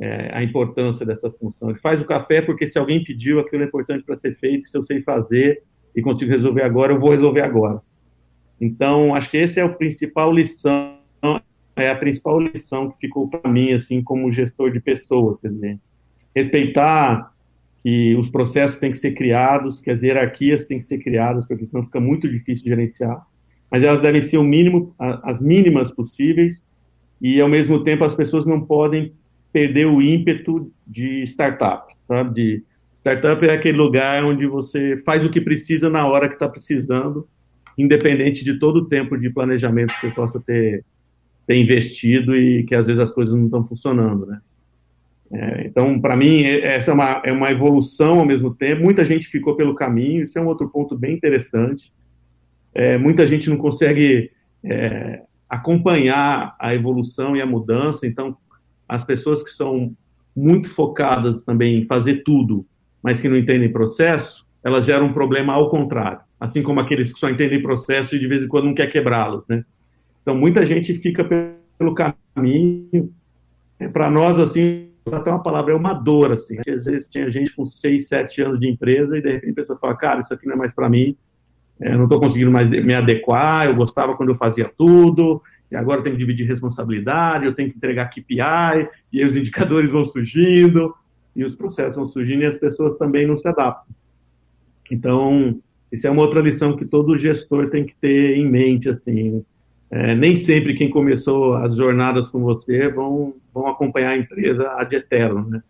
é, 0.00 0.30
a 0.32 0.42
importância 0.42 1.04
dessa 1.04 1.30
função. 1.30 1.68
Ele 1.68 1.78
faz 1.78 2.00
o 2.00 2.06
café 2.06 2.40
porque 2.40 2.66
se 2.66 2.78
alguém 2.78 3.04
pediu, 3.04 3.38
aquilo 3.38 3.62
é 3.62 3.66
importante 3.66 4.04
para 4.04 4.16
ser 4.16 4.32
feito, 4.32 4.66
se 4.66 4.76
eu 4.76 4.82
sei 4.82 5.00
fazer 5.00 5.62
e 5.94 6.00
consigo 6.00 6.30
resolver 6.30 6.62
agora, 6.62 6.92
eu 6.92 6.98
vou 6.98 7.10
resolver 7.10 7.42
agora. 7.42 7.82
Então, 8.58 9.14
acho 9.14 9.30
que 9.30 9.36
esse 9.36 9.60
é 9.60 9.64
o 9.64 9.74
principal 9.74 10.32
lição, 10.32 10.98
é 11.76 11.90
a 11.90 11.94
principal 11.94 12.40
lição 12.40 12.90
que 12.90 12.98
ficou 12.98 13.28
para 13.28 13.50
mim, 13.50 13.72
assim, 13.72 14.02
como 14.02 14.30
gestor 14.32 14.70
de 14.70 14.80
pessoas, 14.80 15.38
quer 15.40 15.48
dizer, 15.48 15.78
respeitar 16.34 17.32
que 17.82 18.14
os 18.16 18.28
processos 18.30 18.78
têm 18.78 18.90
que 18.90 18.98
ser 18.98 19.12
criados, 19.12 19.80
que 19.80 19.90
as 19.90 20.02
hierarquias 20.02 20.66
têm 20.66 20.78
que 20.78 20.84
ser 20.84 20.98
criadas, 20.98 21.46
porque 21.46 21.64
senão 21.64 21.82
fica 21.82 22.00
muito 22.00 22.28
difícil 22.28 22.66
gerenciar 22.66 23.26
mas 23.70 23.84
elas 23.84 24.00
devem 24.00 24.20
ser 24.20 24.36
o 24.36 24.42
mínimo, 24.42 24.94
as 24.98 25.40
mínimas 25.40 25.92
possíveis, 25.92 26.62
e 27.20 27.40
ao 27.40 27.48
mesmo 27.48 27.84
tempo 27.84 28.04
as 28.04 28.14
pessoas 28.14 28.44
não 28.44 28.60
podem 28.60 29.12
perder 29.52 29.86
o 29.86 30.02
ímpeto 30.02 30.72
de 30.86 31.22
startup, 31.22 31.94
sabe? 32.08 32.34
De 32.34 32.64
startup 32.96 33.44
é 33.46 33.52
aquele 33.52 33.78
lugar 33.78 34.24
onde 34.24 34.46
você 34.46 34.96
faz 35.04 35.24
o 35.24 35.30
que 35.30 35.40
precisa 35.40 35.88
na 35.88 36.06
hora 36.06 36.28
que 36.28 36.34
está 36.34 36.48
precisando, 36.48 37.28
independente 37.78 38.44
de 38.44 38.58
todo 38.58 38.78
o 38.78 38.88
tempo 38.88 39.16
de 39.16 39.30
planejamento 39.30 39.94
que 39.94 40.08
você 40.08 40.14
possa 40.14 40.40
ter, 40.40 40.84
ter 41.46 41.56
investido 41.56 42.36
e 42.36 42.64
que 42.64 42.74
às 42.74 42.86
vezes 42.86 43.00
as 43.00 43.12
coisas 43.12 43.34
não 43.34 43.44
estão 43.44 43.64
funcionando, 43.64 44.26
né? 44.26 44.40
É, 45.32 45.66
então, 45.66 46.00
para 46.00 46.16
mim, 46.16 46.42
essa 46.42 46.90
é 46.90 46.94
uma, 46.94 47.22
é 47.24 47.30
uma 47.30 47.52
evolução 47.52 48.18
ao 48.18 48.26
mesmo 48.26 48.52
tempo. 48.52 48.82
Muita 48.82 49.04
gente 49.04 49.28
ficou 49.28 49.54
pelo 49.54 49.76
caminho, 49.76 50.24
isso 50.24 50.36
é 50.36 50.42
um 50.42 50.48
outro 50.48 50.68
ponto 50.68 50.98
bem 50.98 51.14
interessante 51.14 51.92
é, 52.74 52.96
muita 52.96 53.26
gente 53.26 53.48
não 53.50 53.56
consegue 53.56 54.30
é, 54.64 55.22
acompanhar 55.48 56.54
a 56.58 56.74
evolução 56.74 57.36
e 57.36 57.40
a 57.40 57.46
mudança, 57.46 58.06
então 58.06 58.36
as 58.88 59.04
pessoas 59.04 59.42
que 59.42 59.50
são 59.50 59.94
muito 60.34 60.68
focadas 60.68 61.44
também 61.44 61.80
em 61.80 61.86
fazer 61.86 62.22
tudo, 62.22 62.66
mas 63.02 63.20
que 63.20 63.28
não 63.28 63.36
entendem 63.36 63.72
processo, 63.72 64.46
elas 64.62 64.84
geram 64.84 65.06
um 65.06 65.12
problema 65.12 65.52
ao 65.54 65.70
contrário, 65.70 66.20
assim 66.38 66.62
como 66.62 66.80
aqueles 66.80 67.12
que 67.12 67.18
só 67.18 67.28
entendem 67.28 67.62
processo 67.62 68.14
e 68.14 68.18
de 68.18 68.28
vez 68.28 68.44
em 68.44 68.48
quando 68.48 68.66
não 68.66 68.74
quer 68.74 68.90
quebrá-los, 68.90 69.44
né? 69.48 69.64
Então 70.22 70.36
muita 70.36 70.64
gente 70.66 70.94
fica 70.94 71.24
pelo 71.78 71.94
caminho, 71.94 73.12
é, 73.78 73.88
para 73.88 74.10
nós 74.10 74.38
assim 74.38 74.90
até 75.10 75.30
uma 75.30 75.42
palavra 75.42 75.72
é 75.72 75.76
uma 75.76 75.94
dor 75.94 76.32
assim. 76.32 76.58
Às 76.68 76.84
vezes 76.84 77.08
tinha 77.08 77.28
gente 77.30 77.54
com 77.54 77.64
seis, 77.66 78.06
sete 78.06 78.42
anos 78.42 78.60
de 78.60 78.68
empresa 78.68 79.16
e 79.16 79.22
de 79.22 79.30
repente 79.30 79.52
a 79.52 79.54
pessoa 79.54 79.78
fala, 79.78 79.96
cara, 79.96 80.20
isso 80.20 80.32
aqui 80.32 80.46
não 80.46 80.54
é 80.54 80.56
mais 80.56 80.74
para 80.74 80.88
mim, 80.88 81.16
eu 81.80 81.96
não 81.96 82.04
estou 82.04 82.20
conseguindo 82.20 82.50
mais 82.50 82.68
me 82.68 82.94
adequar, 82.94 83.66
eu 83.66 83.74
gostava 83.74 84.16
quando 84.16 84.30
eu 84.30 84.34
fazia 84.34 84.70
tudo, 84.76 85.42
e 85.70 85.76
agora 85.76 86.00
eu 86.00 86.04
tenho 86.04 86.16
que 86.16 86.20
dividir 86.20 86.46
responsabilidade, 86.46 87.46
eu 87.46 87.54
tenho 87.54 87.70
que 87.70 87.76
entregar 87.76 88.10
KPI, 88.10 88.88
e 89.12 89.20
aí 89.20 89.24
os 89.24 89.36
indicadores 89.36 89.92
vão 89.92 90.04
surgindo, 90.04 90.94
e 91.34 91.44
os 91.44 91.56
processos 91.56 91.96
vão 91.96 92.08
surgindo, 92.08 92.42
e 92.42 92.46
as 92.46 92.58
pessoas 92.58 92.96
também 92.96 93.26
não 93.26 93.36
se 93.36 93.48
adaptam. 93.48 93.94
Então, 94.90 95.58
isso 95.90 96.06
é 96.06 96.10
uma 96.10 96.22
outra 96.22 96.40
lição 96.40 96.76
que 96.76 96.84
todo 96.84 97.16
gestor 97.16 97.70
tem 97.70 97.84
que 97.84 97.94
ter 98.00 98.36
em 98.36 98.48
mente, 98.48 98.88
assim, 98.88 99.44
é, 99.90 100.14
nem 100.14 100.36
sempre 100.36 100.74
quem 100.74 100.90
começou 100.90 101.54
as 101.54 101.74
jornadas 101.74 102.28
com 102.28 102.40
você 102.40 102.88
vão, 102.88 103.34
vão 103.52 103.66
acompanhar 103.66 104.10
a 104.10 104.16
empresa 104.16 104.68
ad 104.76 104.94
eterno, 104.94 105.48
né? 105.48 105.62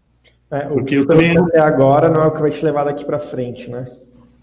É, 0.50 0.66
o 0.66 0.74
Porque 0.74 0.96
que 0.96 1.02
eu 1.02 1.06
também... 1.06 1.36
agora 1.58 2.10
não 2.10 2.22
é 2.22 2.26
o 2.26 2.32
que 2.32 2.40
vai 2.40 2.50
te 2.50 2.64
levar 2.64 2.84
daqui 2.84 3.04
para 3.04 3.18
frente, 3.18 3.70
né? 3.70 3.86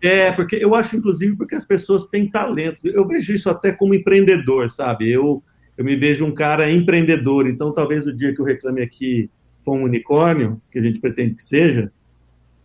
É, 0.08 0.32
porque 0.32 0.56
eu 0.56 0.74
acho, 0.74 0.96
inclusive, 0.96 1.36
porque 1.36 1.56
as 1.56 1.66
pessoas 1.66 2.08
têm 2.08 2.30
talento. 2.30 2.88
Eu 2.88 3.06
vejo 3.06 3.34
isso 3.34 3.50
até 3.50 3.74
como 3.74 3.94
empreendedor, 3.94 4.70
sabe? 4.70 5.12
Eu, 5.12 5.44
eu 5.78 5.84
me 5.84 5.98
vejo 5.98 6.24
um 6.24 6.34
cara 6.34 6.72
empreendedor. 6.72 7.46
Então, 7.46 7.74
talvez 7.74 8.08
o 8.08 8.14
dia 8.14 8.34
que 8.34 8.40
eu 8.40 8.46
reclame 8.46 8.82
aqui 8.82 9.30
for 9.66 9.74
um 9.76 9.84
unicórnio, 9.84 10.62
que 10.72 10.80
a 10.80 10.82
gente 10.82 11.00
pretende 11.00 11.36
que 11.36 11.44
seja, 11.44 11.92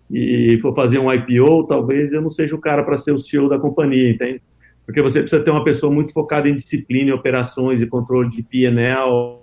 e 0.08 0.56
for 0.62 0.72
fazer 0.72 1.00
um 1.00 1.12
IPO, 1.12 1.66
talvez 1.66 2.12
eu 2.12 2.22
não 2.22 2.30
seja 2.30 2.54
o 2.54 2.60
cara 2.60 2.84
para 2.84 2.96
ser 2.96 3.10
o 3.10 3.18
CEO 3.18 3.48
da 3.48 3.58
companhia, 3.58 4.10
entende? 4.10 4.40
Porque 4.86 5.02
você 5.02 5.20
precisa 5.20 5.42
ter 5.42 5.50
uma 5.50 5.64
pessoa 5.64 5.92
muito 5.92 6.12
focada 6.12 6.48
em 6.48 6.54
disciplina, 6.54 7.12
operações 7.12 7.82
e 7.82 7.86
controle 7.88 8.30
de 8.30 8.42
P&L 8.44 9.40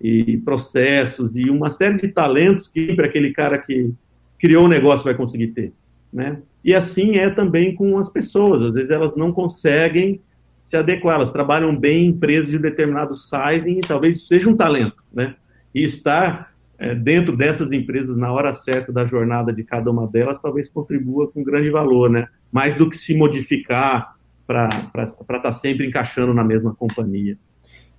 e 0.00 0.36
processos 0.38 1.36
e 1.36 1.50
uma 1.50 1.70
série 1.70 1.96
de 1.96 2.08
talentos 2.08 2.68
que 2.68 2.94
para 2.94 3.06
aquele 3.06 3.32
cara 3.32 3.58
que 3.58 3.92
criou 4.38 4.66
o 4.66 4.68
negócio 4.68 5.02
vai 5.02 5.14
conseguir 5.14 5.48
ter, 5.48 5.72
né? 6.12 6.40
E 6.64 6.74
assim 6.74 7.16
é 7.16 7.28
também 7.30 7.74
com 7.74 7.98
as 7.98 8.08
pessoas, 8.08 8.62
às 8.62 8.72
vezes 8.72 8.90
elas 8.90 9.14
não 9.14 9.32
conseguem 9.32 10.20
se 10.62 10.76
adequar, 10.76 11.16
elas 11.16 11.30
trabalham 11.30 11.76
bem 11.76 12.06
em 12.06 12.08
empresas 12.08 12.50
de 12.50 12.58
determinado 12.58 13.14
sizing 13.14 13.78
e 13.78 13.80
talvez 13.82 14.26
seja 14.26 14.48
um 14.48 14.56
talento, 14.56 14.96
né? 15.12 15.34
E 15.74 15.84
estar 15.84 16.54
é, 16.78 16.94
dentro 16.94 17.36
dessas 17.36 17.70
empresas 17.70 18.16
na 18.16 18.32
hora 18.32 18.54
certa 18.54 18.90
da 18.90 19.04
jornada 19.04 19.52
de 19.52 19.62
cada 19.62 19.90
uma 19.90 20.06
delas 20.06 20.38
talvez 20.40 20.68
contribua 20.68 21.30
com 21.30 21.44
grande 21.44 21.70
valor, 21.70 22.08
né? 22.08 22.28
Mais 22.50 22.74
do 22.74 22.88
que 22.88 22.96
se 22.96 23.14
modificar 23.14 24.16
para 24.46 24.68
estar 24.96 25.40
tá 25.40 25.52
sempre 25.52 25.86
encaixando 25.86 26.32
na 26.32 26.44
mesma 26.44 26.74
companhia. 26.74 27.36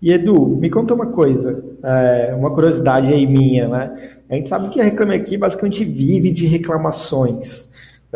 E 0.02 0.12
Edu, 0.12 0.58
me 0.58 0.70
conta 0.70 0.94
uma 0.94 1.08
coisa, 1.08 1.64
é, 1.84 2.36
uma 2.36 2.52
curiosidade 2.52 3.14
aí 3.14 3.26
minha, 3.26 3.68
né? 3.68 4.18
A 4.30 4.36
gente 4.36 4.50
sabe 4.50 4.70
que 4.70 4.82
a 4.82 4.84
Reclame 4.84 5.16
Aqui 5.16 5.38
basicamente 5.38 5.86
vive 5.86 6.32
de 6.32 6.46
reclamações. 6.46 7.65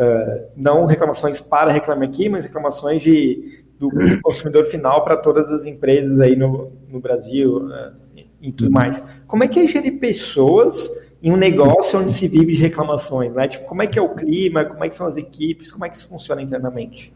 É, 0.02 0.46
não 0.56 0.86
reclamações 0.86 1.42
para 1.42 1.70
Reclame 1.70 2.06
Aqui, 2.06 2.26
mas 2.26 2.46
reclamações 2.46 3.02
de, 3.02 3.62
do 3.78 3.90
consumidor 4.22 4.64
final 4.64 5.04
para 5.04 5.18
todas 5.18 5.50
as 5.50 5.66
empresas 5.66 6.18
aí 6.20 6.34
no, 6.34 6.72
no 6.88 7.00
Brasil 7.00 7.70
é, 7.70 7.92
e 8.40 8.50
tudo 8.50 8.70
mais. 8.70 9.04
Como 9.26 9.44
é 9.44 9.48
que 9.48 9.60
é 9.60 9.66
gerir 9.66 10.00
pessoas 10.00 10.90
em 11.22 11.30
um 11.30 11.36
negócio 11.36 12.00
onde 12.00 12.14
se 12.14 12.26
vive 12.26 12.54
de 12.54 12.62
reclamações, 12.62 13.34
né? 13.34 13.46
Tipo, 13.46 13.66
como 13.66 13.82
é 13.82 13.86
que 13.86 13.98
é 13.98 14.02
o 14.02 14.14
clima, 14.14 14.64
como 14.64 14.82
é 14.82 14.88
que 14.88 14.94
são 14.94 15.06
as 15.06 15.18
equipes, 15.18 15.70
como 15.70 15.84
é 15.84 15.90
que 15.90 15.98
isso 15.98 16.08
funciona 16.08 16.40
internamente? 16.40 17.12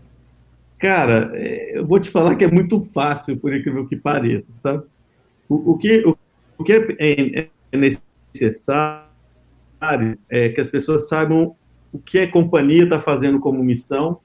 Cara, 0.79 1.31
é, 1.33 1.79
eu 1.79 1.87
vou 1.87 1.99
te 1.99 2.11
falar 2.11 2.37
que 2.37 2.45
é 2.45 2.51
muito 2.51 2.85
fácil, 2.93 3.39
por 3.39 3.57
incrível 3.57 3.89
que 3.89 3.97
pareça, 3.97 4.47
sabe? 4.63 4.83
O, 5.49 5.73
o 5.73 5.79
que, 5.79 6.07
o, 6.07 6.15
o 6.59 6.65
que 6.65 6.75
é, 6.75 7.49
é 7.73 7.79
necessário 7.79 9.09
é 10.29 10.51
que 10.51 10.61
as 10.61 10.69
pessoas 10.69 11.09
saibam 11.09 11.57
o 11.95 11.99
que 12.01 12.19
a 12.19 12.31
companhia 12.31 12.83
está 12.83 13.01
fazendo 13.01 13.39
como 13.39 13.63
missão 13.63 14.19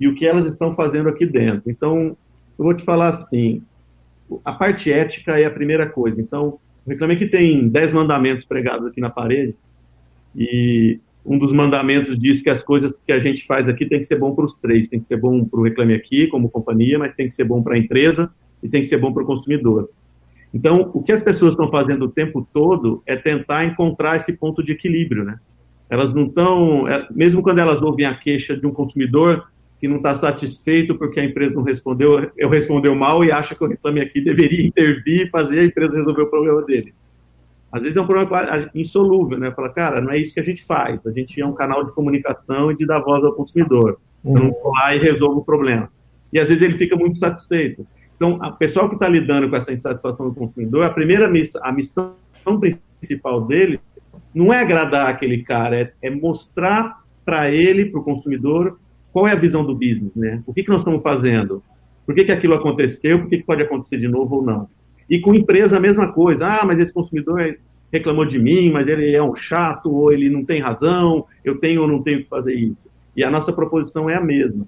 e 0.00 0.08
o 0.08 0.14
que 0.14 0.26
elas 0.26 0.46
estão 0.46 0.74
fazendo 0.74 1.10
aqui 1.10 1.26
dentro. 1.26 1.70
Então, 1.70 2.16
eu 2.58 2.64
vou 2.64 2.72
te 2.72 2.82
falar 2.82 3.08
assim, 3.08 3.62
a 4.42 4.54
parte 4.54 4.90
ética 4.90 5.38
é 5.38 5.44
a 5.44 5.50
primeira 5.50 5.86
coisa. 5.86 6.18
Então, 6.18 6.58
reclamei 6.88 7.18
que 7.18 7.26
tem 7.26 7.68
dez 7.68 7.92
mandamentos 7.92 8.46
pregados 8.46 8.86
aqui 8.86 9.02
na 9.02 9.10
parede 9.10 9.54
e 10.34 10.98
um 11.26 11.36
dos 11.38 11.52
mandamentos 11.52 12.18
diz 12.18 12.40
que 12.40 12.48
as 12.48 12.62
coisas 12.62 12.98
que 13.06 13.12
a 13.12 13.20
gente 13.20 13.46
faz 13.46 13.68
aqui 13.68 13.84
tem 13.84 13.98
que 13.98 14.06
ser 14.06 14.18
bom 14.18 14.34
para 14.34 14.46
os 14.46 14.54
três. 14.54 14.88
Tem 14.88 14.98
que 14.98 15.06
ser 15.06 15.18
bom 15.18 15.44
para 15.44 15.60
o 15.60 15.62
Reclame 15.62 15.92
Aqui, 15.92 16.26
como 16.26 16.48
companhia, 16.48 16.98
mas 16.98 17.12
tem 17.12 17.26
que 17.26 17.34
ser 17.34 17.44
bom 17.44 17.62
para 17.62 17.74
a 17.74 17.78
empresa 17.78 18.32
e 18.62 18.68
tem 18.70 18.80
que 18.80 18.88
ser 18.88 18.96
bom 18.96 19.12
para 19.12 19.22
o 19.22 19.26
consumidor. 19.26 19.90
Então, 20.54 20.90
o 20.94 21.02
que 21.02 21.12
as 21.12 21.22
pessoas 21.22 21.52
estão 21.52 21.68
fazendo 21.68 22.06
o 22.06 22.10
tempo 22.10 22.48
todo 22.50 23.02
é 23.04 23.14
tentar 23.14 23.66
encontrar 23.66 24.16
esse 24.16 24.32
ponto 24.32 24.62
de 24.62 24.72
equilíbrio, 24.72 25.22
né? 25.22 25.38
Elas 25.90 26.14
não 26.14 26.26
estão, 26.26 26.88
é, 26.88 27.06
mesmo 27.10 27.42
quando 27.42 27.58
elas 27.58 27.82
ouvem 27.82 28.06
a 28.06 28.14
queixa 28.14 28.56
de 28.56 28.66
um 28.66 28.70
consumidor 28.70 29.48
que 29.80 29.88
não 29.88 29.96
está 29.96 30.14
satisfeito 30.14 30.94
porque 30.96 31.18
a 31.18 31.24
empresa 31.24 31.54
não 31.54 31.62
respondeu, 31.62 32.30
eu 32.36 32.48
respondeu 32.48 32.94
mal 32.94 33.24
e 33.24 33.32
acha 33.32 33.54
que 33.54 33.64
o 33.64 33.66
Reclame 33.66 34.00
Aqui 34.00 34.20
deveria 34.20 34.64
intervir 34.64 35.26
e 35.26 35.28
fazer 35.28 35.60
a 35.60 35.64
empresa 35.64 35.96
resolver 35.96 36.22
o 36.22 36.30
problema 36.30 36.62
dele. 36.62 36.94
Às 37.72 37.82
vezes 37.82 37.96
é 37.96 38.00
um 38.00 38.06
problema 38.06 38.70
insolúvel, 38.74 39.38
né? 39.38 39.50
Fala, 39.52 39.68
cara, 39.68 40.00
não 40.00 40.10
é 40.10 40.18
isso 40.18 40.34
que 40.34 40.40
a 40.40 40.44
gente 40.44 40.64
faz. 40.64 41.06
A 41.06 41.12
gente 41.12 41.40
é 41.40 41.46
um 41.46 41.54
canal 41.54 41.84
de 41.84 41.92
comunicação 41.92 42.70
e 42.72 42.76
de 42.76 42.84
dar 42.84 43.00
voz 43.00 43.24
ao 43.24 43.32
consumidor. 43.32 43.98
Uhum. 44.24 44.36
Eu 44.36 44.44
não 44.44 44.50
vou 44.50 44.72
lá 44.72 44.94
e 44.94 44.98
resolvo 44.98 45.40
o 45.40 45.44
problema. 45.44 45.88
E 46.32 46.38
às 46.38 46.48
vezes 46.48 46.62
ele 46.62 46.76
fica 46.76 46.96
muito 46.96 47.16
satisfeito. 47.18 47.86
Então, 48.16 48.38
a 48.42 48.50
pessoal 48.50 48.88
que 48.88 48.96
está 48.96 49.08
lidando 49.08 49.48
com 49.48 49.56
essa 49.56 49.72
insatisfação 49.72 50.28
do 50.28 50.34
consumidor, 50.34 50.84
a 50.84 50.90
primeira 50.90 51.28
missão, 51.28 51.60
a 51.64 51.72
missão 51.72 52.12
principal 53.00 53.40
dele 53.46 53.80
não 54.34 54.52
é 54.52 54.60
agradar 54.60 55.08
aquele 55.08 55.42
cara, 55.42 55.80
é, 55.80 55.92
é 56.02 56.10
mostrar 56.10 57.00
para 57.24 57.50
ele, 57.50 57.86
para 57.86 58.00
o 58.00 58.04
consumidor, 58.04 58.78
qual 59.12 59.26
é 59.26 59.32
a 59.32 59.36
visão 59.36 59.64
do 59.64 59.74
business, 59.74 60.14
né? 60.14 60.42
O 60.46 60.54
que, 60.54 60.62
que 60.62 60.70
nós 60.70 60.80
estamos 60.80 61.02
fazendo? 61.02 61.62
Por 62.06 62.14
que, 62.14 62.24
que 62.24 62.32
aquilo 62.32 62.54
aconteceu? 62.54 63.20
Por 63.20 63.28
que, 63.28 63.38
que 63.38 63.44
pode 63.44 63.62
acontecer 63.62 63.98
de 63.98 64.08
novo 64.08 64.36
ou 64.36 64.42
não? 64.42 64.68
E 65.08 65.20
com 65.20 65.34
empresa 65.34 65.76
a 65.76 65.80
mesma 65.80 66.12
coisa. 66.12 66.46
Ah, 66.46 66.64
mas 66.64 66.78
esse 66.78 66.92
consumidor 66.92 67.58
reclamou 67.92 68.24
de 68.24 68.38
mim, 68.38 68.70
mas 68.70 68.86
ele 68.86 69.14
é 69.14 69.22
um 69.22 69.34
chato, 69.34 69.92
ou 69.92 70.12
ele 70.12 70.30
não 70.30 70.44
tem 70.44 70.60
razão, 70.60 71.26
eu 71.44 71.58
tenho 71.58 71.82
ou 71.82 71.88
não 71.88 72.02
tenho 72.02 72.22
que 72.22 72.28
fazer 72.28 72.54
isso. 72.54 72.90
E 73.16 73.24
a 73.24 73.30
nossa 73.30 73.52
proposição 73.52 74.08
é 74.08 74.14
a 74.14 74.20
mesma. 74.20 74.66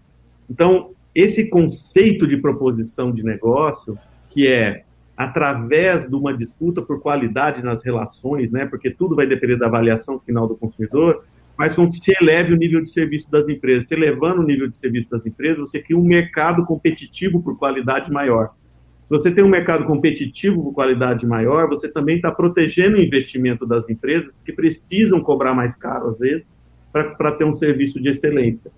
Então, 0.51 0.91
esse 1.15 1.49
conceito 1.49 2.27
de 2.27 2.37
proposição 2.37 3.13
de 3.13 3.23
negócio, 3.23 3.97
que 4.29 4.49
é 4.49 4.85
através 5.25 6.09
de 6.09 6.15
uma 6.15 6.37
disputa 6.37 6.83
por 6.83 7.01
qualidade 7.01 7.63
nas 7.63 7.85
relações, 7.85 8.51
né, 8.51 8.67
porque 8.67 8.91
tudo 8.91 9.17
vai 9.17 9.27
depender 9.27 9.57
da 9.57 9.67
avaliação 9.67 10.19
final 10.19 10.47
do 10.47 10.57
consumidor, 10.57 11.25
mas 11.57 11.75
com 11.75 11.91
que 11.91 11.99
se 11.99 12.15
eleve 12.21 12.53
o 12.53 12.57
nível 12.57 12.83
de 12.83 12.91
serviço 12.91 13.31
das 13.31 13.49
empresas. 13.49 13.87
Se 13.87 13.95
elevando 13.95 14.41
o 14.41 14.45
nível 14.45 14.69
de 14.69 14.77
serviço 14.77 15.11
das 15.11 15.25
empresas, 15.27 15.59
você 15.59 15.81
cria 15.81 15.99
um 15.99 16.05
mercado 16.05 16.65
competitivo 16.65 17.43
por 17.43 17.59
qualidade 17.59 18.11
maior 18.11 18.53
você 19.13 19.31
tem 19.31 19.45
um 19.45 19.49
mercado 19.49 19.85
competitivo 19.85 20.63
com 20.63 20.73
qualidade 20.73 21.27
maior, 21.27 21.69
você 21.69 21.87
também 21.87 22.17
está 22.17 22.33
protegendo 22.33 22.97
o 22.97 23.01
investimento 23.01 23.67
das 23.67 23.87
empresas 23.91 24.41
que 24.41 24.55
precisam 24.55 25.21
cobrar 25.21 25.53
mais 25.53 25.77
caro, 25.77 26.09
às 26.09 26.19
vezes, 26.19 26.51
para 26.91 27.33
ter 27.33 27.45
um 27.45 27.53
serviço 27.53 28.01
de 28.01 28.09
excelência. 28.09 28.71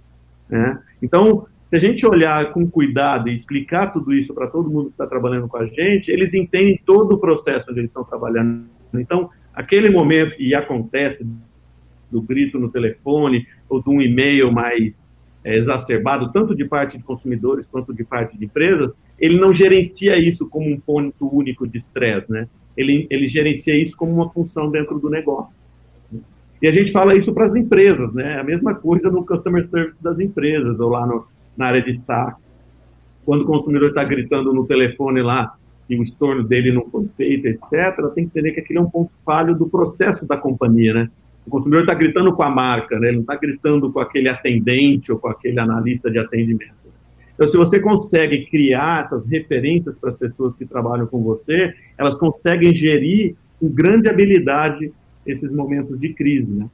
Né? 0.48 0.80
Então, 1.00 1.46
se 1.66 1.76
a 1.76 1.78
gente 1.78 2.06
olhar 2.06 2.52
com 2.52 2.68
cuidado 2.68 3.28
e 3.28 3.34
explicar 3.34 3.92
tudo 3.92 4.12
isso 4.12 4.32
para 4.34 4.46
todo 4.46 4.70
mundo 4.70 4.86
que 4.86 4.92
está 4.92 5.06
trabalhando 5.06 5.48
com 5.48 5.56
a 5.56 5.66
gente, 5.66 6.10
eles 6.10 6.34
entendem 6.34 6.80
todo 6.84 7.14
o 7.14 7.18
processo 7.18 7.70
onde 7.70 7.80
eles 7.80 7.90
estão 7.90 8.04
trabalhando. 8.04 8.66
Então, 8.92 9.30
aquele 9.52 9.90
momento 9.90 10.36
que 10.36 10.54
acontece 10.54 11.26
do 12.10 12.22
grito 12.22 12.58
no 12.58 12.68
telefone 12.68 13.46
ou 13.68 13.82
de 13.82 13.90
um 13.90 14.00
e-mail 14.00 14.52
mais 14.52 15.10
é, 15.42 15.56
exacerbado, 15.56 16.32
tanto 16.32 16.54
de 16.54 16.64
parte 16.64 16.96
de 16.96 17.04
consumidores 17.04 17.66
quanto 17.66 17.92
de 17.92 18.04
parte 18.04 18.38
de 18.38 18.44
empresas, 18.44 18.92
ele 19.18 19.38
não 19.38 19.52
gerencia 19.52 20.16
isso 20.16 20.48
como 20.48 20.70
um 20.70 20.78
ponto 20.78 21.28
único 21.34 21.66
de 21.66 21.78
estresse, 21.78 22.30
né? 22.30 22.48
Ele, 22.76 23.06
ele 23.10 23.28
gerencia 23.28 23.76
isso 23.80 23.96
como 23.96 24.12
uma 24.12 24.28
função 24.28 24.70
dentro 24.70 24.98
do 24.98 25.08
negócio. 25.08 25.54
E 26.62 26.66
a 26.66 26.72
gente 26.72 26.92
fala 26.92 27.16
isso 27.16 27.32
para 27.32 27.46
as 27.46 27.54
empresas, 27.54 28.12
né? 28.14 28.40
A 28.40 28.42
mesma 28.42 28.74
coisa 28.74 29.10
no 29.10 29.24
customer 29.24 29.64
service 29.64 30.02
das 30.02 30.18
empresas, 30.18 30.80
ou 30.80 30.88
lá 30.88 31.06
no, 31.06 31.26
na 31.56 31.66
área 31.66 31.82
de 31.82 31.94
saque. 31.94 32.42
Quando 33.24 33.42
o 33.42 33.46
consumidor 33.46 33.88
está 33.88 34.04
gritando 34.04 34.52
no 34.52 34.66
telefone 34.66 35.22
lá 35.22 35.54
que 35.86 35.96
o 35.96 36.02
estorno 36.02 36.42
dele 36.42 36.72
não 36.72 36.88
foi 36.88 37.06
feito, 37.16 37.46
etc., 37.46 37.96
tem 38.14 38.24
que 38.24 38.38
entender 38.38 38.52
que 38.52 38.60
aquele 38.60 38.78
é 38.78 38.82
um 38.82 38.90
ponto 38.90 39.10
falho 39.24 39.54
do 39.54 39.66
processo 39.68 40.26
da 40.26 40.36
companhia, 40.36 40.94
né? 40.94 41.10
O 41.46 41.50
consumidor 41.50 41.82
está 41.82 41.94
gritando 41.94 42.32
com 42.32 42.42
a 42.42 42.48
marca, 42.48 42.98
né? 42.98 43.08
Ele 43.08 43.16
não 43.16 43.22
está 43.22 43.36
gritando 43.36 43.92
com 43.92 44.00
aquele 44.00 44.28
atendente 44.28 45.12
ou 45.12 45.18
com 45.18 45.28
aquele 45.28 45.60
analista 45.60 46.10
de 46.10 46.18
atendimento. 46.18 46.84
Então, 47.34 47.48
se 47.48 47.56
você 47.56 47.80
consegue 47.80 48.46
criar 48.46 49.02
essas 49.02 49.26
referências 49.26 49.96
para 49.98 50.10
as 50.10 50.16
pessoas 50.16 50.54
que 50.56 50.64
trabalham 50.64 51.06
com 51.06 51.22
você, 51.22 51.74
elas 51.98 52.14
conseguem 52.14 52.74
gerir 52.74 53.34
com 53.60 53.68
grande 53.68 54.08
habilidade 54.08 54.92
esses 55.26 55.50
momentos 55.50 55.98
de 55.98 56.14
crise, 56.14 56.50
né? 56.50 56.66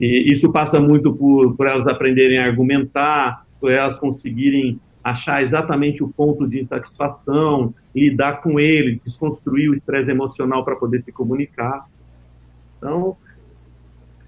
E 0.00 0.32
isso 0.32 0.50
passa 0.50 0.80
muito 0.80 1.12
por, 1.12 1.54
por 1.54 1.66
elas 1.66 1.86
aprenderem 1.86 2.38
a 2.38 2.46
argumentar, 2.46 3.46
elas 3.68 3.96
conseguirem 3.96 4.80
achar 5.02 5.42
exatamente 5.42 6.02
o 6.02 6.08
ponto 6.08 6.46
de 6.46 6.60
insatisfação, 6.60 7.74
lidar 7.94 8.42
com 8.42 8.60
ele, 8.60 9.00
desconstruir 9.02 9.70
o 9.70 9.74
estresse 9.74 10.10
emocional 10.10 10.64
para 10.64 10.76
poder 10.76 11.00
se 11.02 11.10
comunicar. 11.10 11.86
Então, 12.78 13.16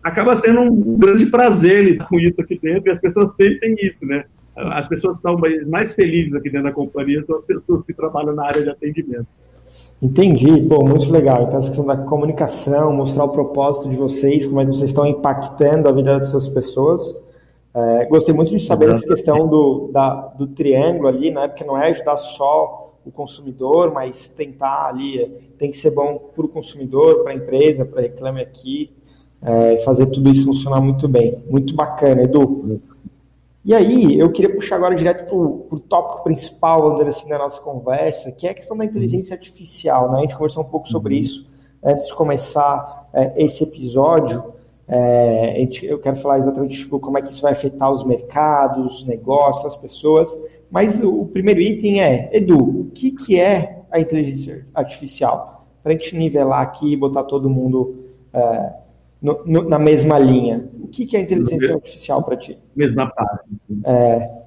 acaba 0.03 0.35
sendo 0.37 0.61
um 0.61 0.99
grande 0.99 1.27
prazer 1.27 1.85
lidar 1.85 2.09
com 2.09 2.19
isso 2.19 2.41
aqui 2.41 2.59
dentro, 2.59 2.89
e 2.89 2.91
as 2.91 2.99
pessoas 2.99 3.35
sentem 3.35 3.75
isso, 3.81 4.07
né? 4.07 4.25
as 4.55 4.87
pessoas 4.87 5.19
que 5.19 5.29
estão 5.29 5.41
mais 5.69 5.95
felizes 5.95 6.35
aqui 6.35 6.51
dentro 6.51 6.65
da 6.65 6.73
companhia 6.73 7.23
são 7.23 7.39
as 7.39 7.45
pessoas 7.45 7.83
que 7.85 7.95
trabalham 7.95 8.35
na 8.35 8.45
área 8.45 8.62
de 8.62 8.69
atendimento. 8.69 9.27
Entendi, 10.01 10.61
pô, 10.69 10.85
muito 10.85 11.11
legal. 11.11 11.45
Então, 11.45 11.59
essa 11.59 11.69
questão 11.69 11.87
da 11.87 11.97
comunicação, 11.97 12.93
mostrar 12.93 13.25
o 13.25 13.31
propósito 13.31 13.89
de 13.89 13.97
vocês, 13.97 14.47
como 14.47 14.61
é 14.61 14.65
que 14.65 14.73
vocês 14.73 14.91
estão 14.91 15.07
impactando 15.07 15.89
a 15.89 15.93
vida 15.93 16.19
dessas 16.19 16.49
pessoas. 16.49 17.17
É, 17.75 18.05
gostei 18.05 18.35
muito 18.35 18.50
de 18.50 18.61
saber 18.62 18.91
essa 18.91 19.07
questão 19.07 19.49
do, 19.49 19.91
da, 19.93 20.29
do 20.37 20.47
triângulo 20.47 21.09
ali, 21.09 21.31
né? 21.31 21.49
Porque 21.49 21.64
não 21.64 21.76
é 21.76 21.88
ajudar 21.88 22.19
só 22.19 22.93
o 23.05 23.11
consumidor, 23.11 23.93
mas 23.93 24.29
tentar 24.29 24.88
ali, 24.88 25.23
é, 25.23 25.31
tem 25.59 25.71
que 25.71 25.76
ser 25.76 25.91
bom 25.91 26.31
para 26.35 26.45
o 26.45 26.49
consumidor, 26.49 27.23
para 27.23 27.33
a 27.33 27.35
empresa, 27.35 27.85
para 27.85 28.02
Reclame 28.02 28.41
Aqui, 28.41 28.93
é, 29.41 29.79
fazer 29.79 30.07
tudo 30.07 30.31
isso 30.31 30.45
funcionar 30.45 30.81
muito 30.81 31.09
bem. 31.09 31.43
Muito 31.49 31.75
bacana, 31.75 32.23
Edu. 32.23 32.81
E 33.64 33.75
aí, 33.75 34.19
eu 34.19 34.31
queria 34.31 34.52
puxar 34.52 34.76
agora 34.76 34.95
direto 34.95 35.26
para 35.26 35.37
o 35.37 35.81
tópico 35.81 36.25
principal, 36.25 36.93
dizer 36.93 37.09
assim, 37.09 37.29
da 37.29 37.38
nossa 37.38 37.61
conversa, 37.61 38.33
que 38.33 38.47
é 38.47 38.50
a 38.50 38.55
questão 38.55 38.76
da 38.76 38.85
inteligência 38.85 39.35
artificial. 39.35 40.11
Né? 40.11 40.19
A 40.19 40.21
gente 40.23 40.35
conversou 40.35 40.62
um 40.62 40.69
pouco 40.69 40.88
sobre 40.88 41.14
uhum. 41.14 41.21
isso 41.21 41.47
antes 41.83 42.09
de 42.09 42.14
começar 42.14 43.09
é, 43.12 43.33
esse 43.43 43.64
episódio. 43.64 44.52
É, 44.95 45.67
eu 45.85 45.99
quero 45.99 46.17
falar 46.17 46.39
exatamente 46.39 46.77
tipo, 46.77 47.01
como 47.01 47.17
é 47.17 47.23
que 47.23 47.31
isso 47.31 47.41
vai 47.41 47.53
afetar 47.53 47.91
os 47.91 48.05
mercados, 48.05 49.01
os 49.01 49.07
negócios, 49.07 49.65
as 49.65 49.77
pessoas. 49.77 50.29
Mas 50.71 51.03
o 51.03 51.25
primeiro 51.25 51.63
item 51.63 52.03
é, 52.03 52.29
Edu, 52.31 52.59
o 52.59 52.91
que, 52.95 53.11
que 53.11 53.41
é 53.41 53.85
a 53.91 53.99
inteligência 53.99 54.67
artificial? 54.75 55.67
Para 55.83 55.93
a 55.93 55.97
gente 55.97 56.15
nivelar 56.15 56.61
aqui 56.61 56.93
e 56.93 56.97
botar 56.97 57.25
todo 57.25 57.49
mundo 57.49 58.05
é, 58.35 58.73
no, 59.23 59.43
no, 59.47 59.67
na 59.67 59.79
mesma 59.79 60.19
linha. 60.19 60.69
O 60.83 60.89
que, 60.89 61.07
que 61.07 61.17
é 61.17 61.21
inteligência 61.21 61.75
artificial 61.75 62.23
para 62.23 62.37
ti? 62.37 62.59
Mesma 62.77 63.09
parte. 63.09 63.49
É... 63.85 64.43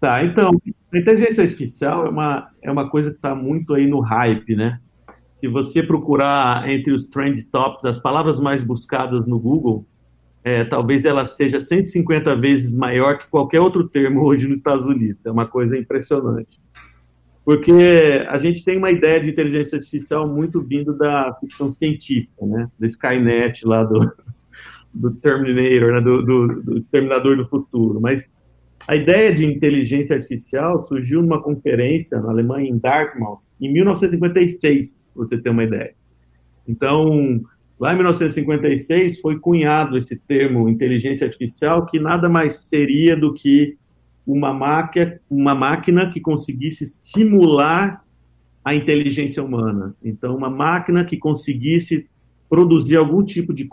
Tá, 0.00 0.24
então, 0.24 0.50
a 0.92 0.98
inteligência 0.98 1.44
artificial 1.44 2.06
é 2.06 2.10
uma, 2.10 2.50
é 2.62 2.70
uma 2.70 2.90
coisa 2.90 3.10
que 3.10 3.16
está 3.16 3.32
muito 3.32 3.74
aí 3.74 3.86
no 3.86 4.00
hype, 4.00 4.56
né? 4.56 4.80
Se 5.38 5.46
você 5.46 5.84
procurar 5.84 6.68
entre 6.68 6.92
os 6.92 7.04
trend 7.04 7.40
tops, 7.44 7.84
as 7.84 8.00
palavras 8.00 8.40
mais 8.40 8.64
buscadas 8.64 9.24
no 9.24 9.38
Google, 9.38 9.86
é, 10.42 10.64
talvez 10.64 11.04
ela 11.04 11.26
seja 11.26 11.60
150 11.60 12.34
vezes 12.34 12.72
maior 12.72 13.18
que 13.18 13.28
qualquer 13.28 13.60
outro 13.60 13.88
termo 13.88 14.24
hoje 14.24 14.48
nos 14.48 14.56
Estados 14.56 14.86
Unidos. 14.86 15.24
É 15.24 15.30
uma 15.30 15.46
coisa 15.46 15.78
impressionante. 15.78 16.60
Porque 17.44 18.26
a 18.28 18.36
gente 18.38 18.64
tem 18.64 18.78
uma 18.78 18.90
ideia 18.90 19.20
de 19.20 19.30
inteligência 19.30 19.78
artificial 19.78 20.28
muito 20.28 20.60
vindo 20.60 20.92
da 20.92 21.32
ficção 21.40 21.72
científica, 21.72 22.44
né? 22.44 22.68
Do 22.76 22.86
Skynet 22.86 23.64
lá 23.64 23.84
do, 23.84 24.12
do 24.92 25.12
Terminator, 25.12 25.92
né? 25.92 26.00
do, 26.00 26.22
do, 26.22 26.62
do 26.62 26.80
Terminador 26.82 27.36
do 27.36 27.48
Futuro. 27.48 28.00
Mas 28.00 28.28
a 28.86 28.96
ideia 28.96 29.34
de 29.34 29.44
inteligência 29.44 30.16
artificial 30.16 30.86
surgiu 30.86 31.22
numa 31.22 31.42
conferência 31.42 32.20
na 32.20 32.30
Alemanha, 32.30 32.70
em 32.70 32.78
Dartmouth, 32.78 33.40
em 33.60 33.72
1956, 33.72 35.06
para 35.14 35.24
você 35.26 35.38
ter 35.38 35.50
uma 35.50 35.64
ideia. 35.64 35.94
Então, 36.66 37.42
Lá 37.78 37.92
em 37.92 37.96
1956 37.96 39.20
foi 39.20 39.38
cunhado 39.38 39.96
esse 39.96 40.16
termo 40.16 40.68
inteligência 40.68 41.26
artificial, 41.26 41.86
que 41.86 42.00
nada 42.00 42.28
mais 42.28 42.66
seria 42.66 43.16
do 43.16 43.32
que 43.32 43.76
uma 44.26 44.52
máquina, 44.52 45.20
uma 45.30 45.54
máquina 45.54 46.10
que 46.10 46.20
conseguisse 46.20 46.86
simular 46.86 48.04
a 48.64 48.74
inteligência 48.74 49.42
humana. 49.42 49.94
Então, 50.02 50.36
uma 50.36 50.50
máquina 50.50 51.04
que 51.04 51.16
conseguisse 51.16 52.08
produzir 52.50 52.96
algum 52.96 53.24
tipo 53.24 53.54
de 53.54 53.68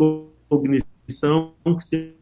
cognição 0.48 1.54
que 1.66 2.14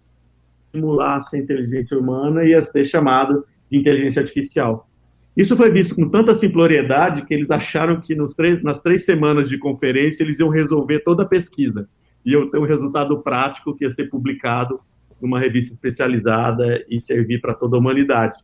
simulasse 0.73 1.35
a 1.35 1.39
inteligência 1.39 1.97
humana 1.97 2.43
e 2.43 2.49
ia 2.49 2.63
ser 2.63 2.83
chamado 2.85 3.45
de 3.69 3.77
inteligência 3.77 4.21
artificial. 4.21 4.89
Isso 5.37 5.55
foi 5.55 5.71
visto 5.71 5.95
com 5.95 6.09
tanta 6.09 6.33
simploriedade 6.33 7.25
que 7.25 7.33
eles 7.33 7.49
acharam 7.49 8.01
que 8.01 8.15
três, 8.35 8.61
nas 8.63 8.79
três 8.79 9.05
semanas 9.05 9.49
de 9.49 9.57
conferência 9.57 10.23
eles 10.23 10.39
iam 10.39 10.49
resolver 10.49 10.99
toda 10.99 11.23
a 11.23 11.27
pesquisa. 11.27 11.87
E 12.25 12.33
eu 12.33 12.49
ter 12.49 12.57
um 12.57 12.65
resultado 12.65 13.21
prático 13.21 13.75
que 13.75 13.83
ia 13.83 13.91
ser 13.91 14.09
publicado 14.09 14.79
numa 15.21 15.39
revista 15.39 15.73
especializada 15.73 16.83
e 16.89 16.99
servir 16.99 17.39
para 17.39 17.53
toda 17.53 17.75
a 17.75 17.79
humanidade. 17.79 18.39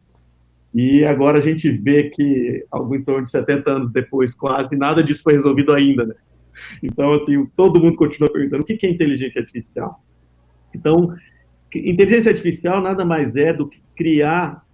E 0.74 1.04
agora 1.04 1.40
a 1.40 1.42
gente 1.42 1.70
vê 1.72 2.10
que, 2.10 2.66
algo 2.72 2.96
em 2.96 3.04
torno 3.04 3.26
de 3.26 3.32
70 3.32 3.72
anos 3.72 3.92
depois, 3.92 4.36
quase, 4.36 4.76
nada 4.76 5.04
disso 5.04 5.24
foi 5.24 5.34
resolvido 5.34 5.74
ainda. 5.74 6.06
Né? 6.06 6.16
Então, 6.82 7.14
assim, 7.14 7.46
todo 7.56 7.80
mundo 7.80 7.96
continua 7.96 8.32
perguntando 8.32 8.64
o 8.64 8.66
que 8.66 8.86
é 8.86 8.90
inteligência 8.90 9.42
artificial. 9.42 10.04
Então, 10.74 11.14
inteligência 11.76 12.32
artificial 12.32 12.82
nada 12.82 13.06
mais 13.06 13.36
é 13.36 13.54
do 13.54 13.68
que 13.68 13.82
criar 13.96 14.66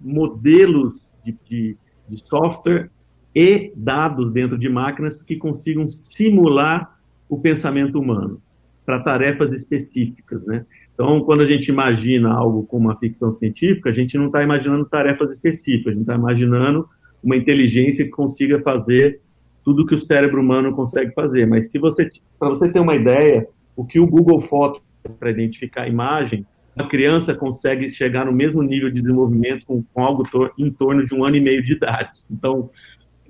modelos 0.00 0.94
de, 1.24 1.36
de, 1.48 1.76
de 2.08 2.28
software 2.28 2.90
e 3.34 3.72
dados 3.74 4.32
dentro 4.32 4.56
de 4.56 4.68
máquinas 4.68 5.22
que 5.22 5.36
consigam 5.36 5.90
simular 5.90 6.98
o 7.28 7.38
pensamento 7.38 7.98
humano 7.98 8.40
para 8.84 9.00
tarefas 9.00 9.52
específicas, 9.52 10.44
né? 10.44 10.64
Então, 10.92 11.20
quando 11.22 11.40
a 11.40 11.46
gente 11.46 11.68
imagina 11.68 12.32
algo 12.32 12.64
como 12.64 12.88
uma 12.88 12.96
ficção 12.96 13.34
científica, 13.34 13.88
a 13.88 13.92
gente 13.92 14.16
não 14.16 14.26
está 14.26 14.42
imaginando 14.42 14.84
tarefas 14.84 15.30
específicas, 15.32 15.88
a 15.88 15.90
gente 15.90 16.02
está 16.02 16.14
imaginando 16.14 16.88
uma 17.22 17.36
inteligência 17.36 18.04
que 18.04 18.10
consiga 18.10 18.60
fazer 18.60 19.20
tudo 19.64 19.86
que 19.86 19.94
o 19.94 19.98
cérebro 19.98 20.40
humano 20.40 20.72
consegue 20.72 21.12
fazer. 21.12 21.46
Mas 21.46 21.68
se 21.70 21.78
você, 21.78 22.08
para 22.38 22.50
você 22.50 22.68
ter 22.68 22.78
uma 22.78 22.94
ideia, 22.94 23.48
o 23.74 23.84
que 23.84 23.98
o 23.98 24.06
Google 24.06 24.40
Fotos 24.42 24.82
para 25.18 25.30
identificar 25.30 25.82
a 25.82 25.88
imagem 25.88 26.46
a 26.76 26.84
criança 26.84 27.34
consegue 27.34 27.88
chegar 27.88 28.26
no 28.26 28.32
mesmo 28.32 28.62
nível 28.62 28.90
de 28.90 29.00
desenvolvimento 29.00 29.64
com, 29.64 29.82
com 29.82 30.02
algo 30.02 30.24
em 30.58 30.70
torno 30.70 31.06
de 31.06 31.14
um 31.14 31.24
ano 31.24 31.36
e 31.36 31.40
meio 31.40 31.62
de 31.62 31.72
idade. 31.72 32.20
Então, 32.28 32.68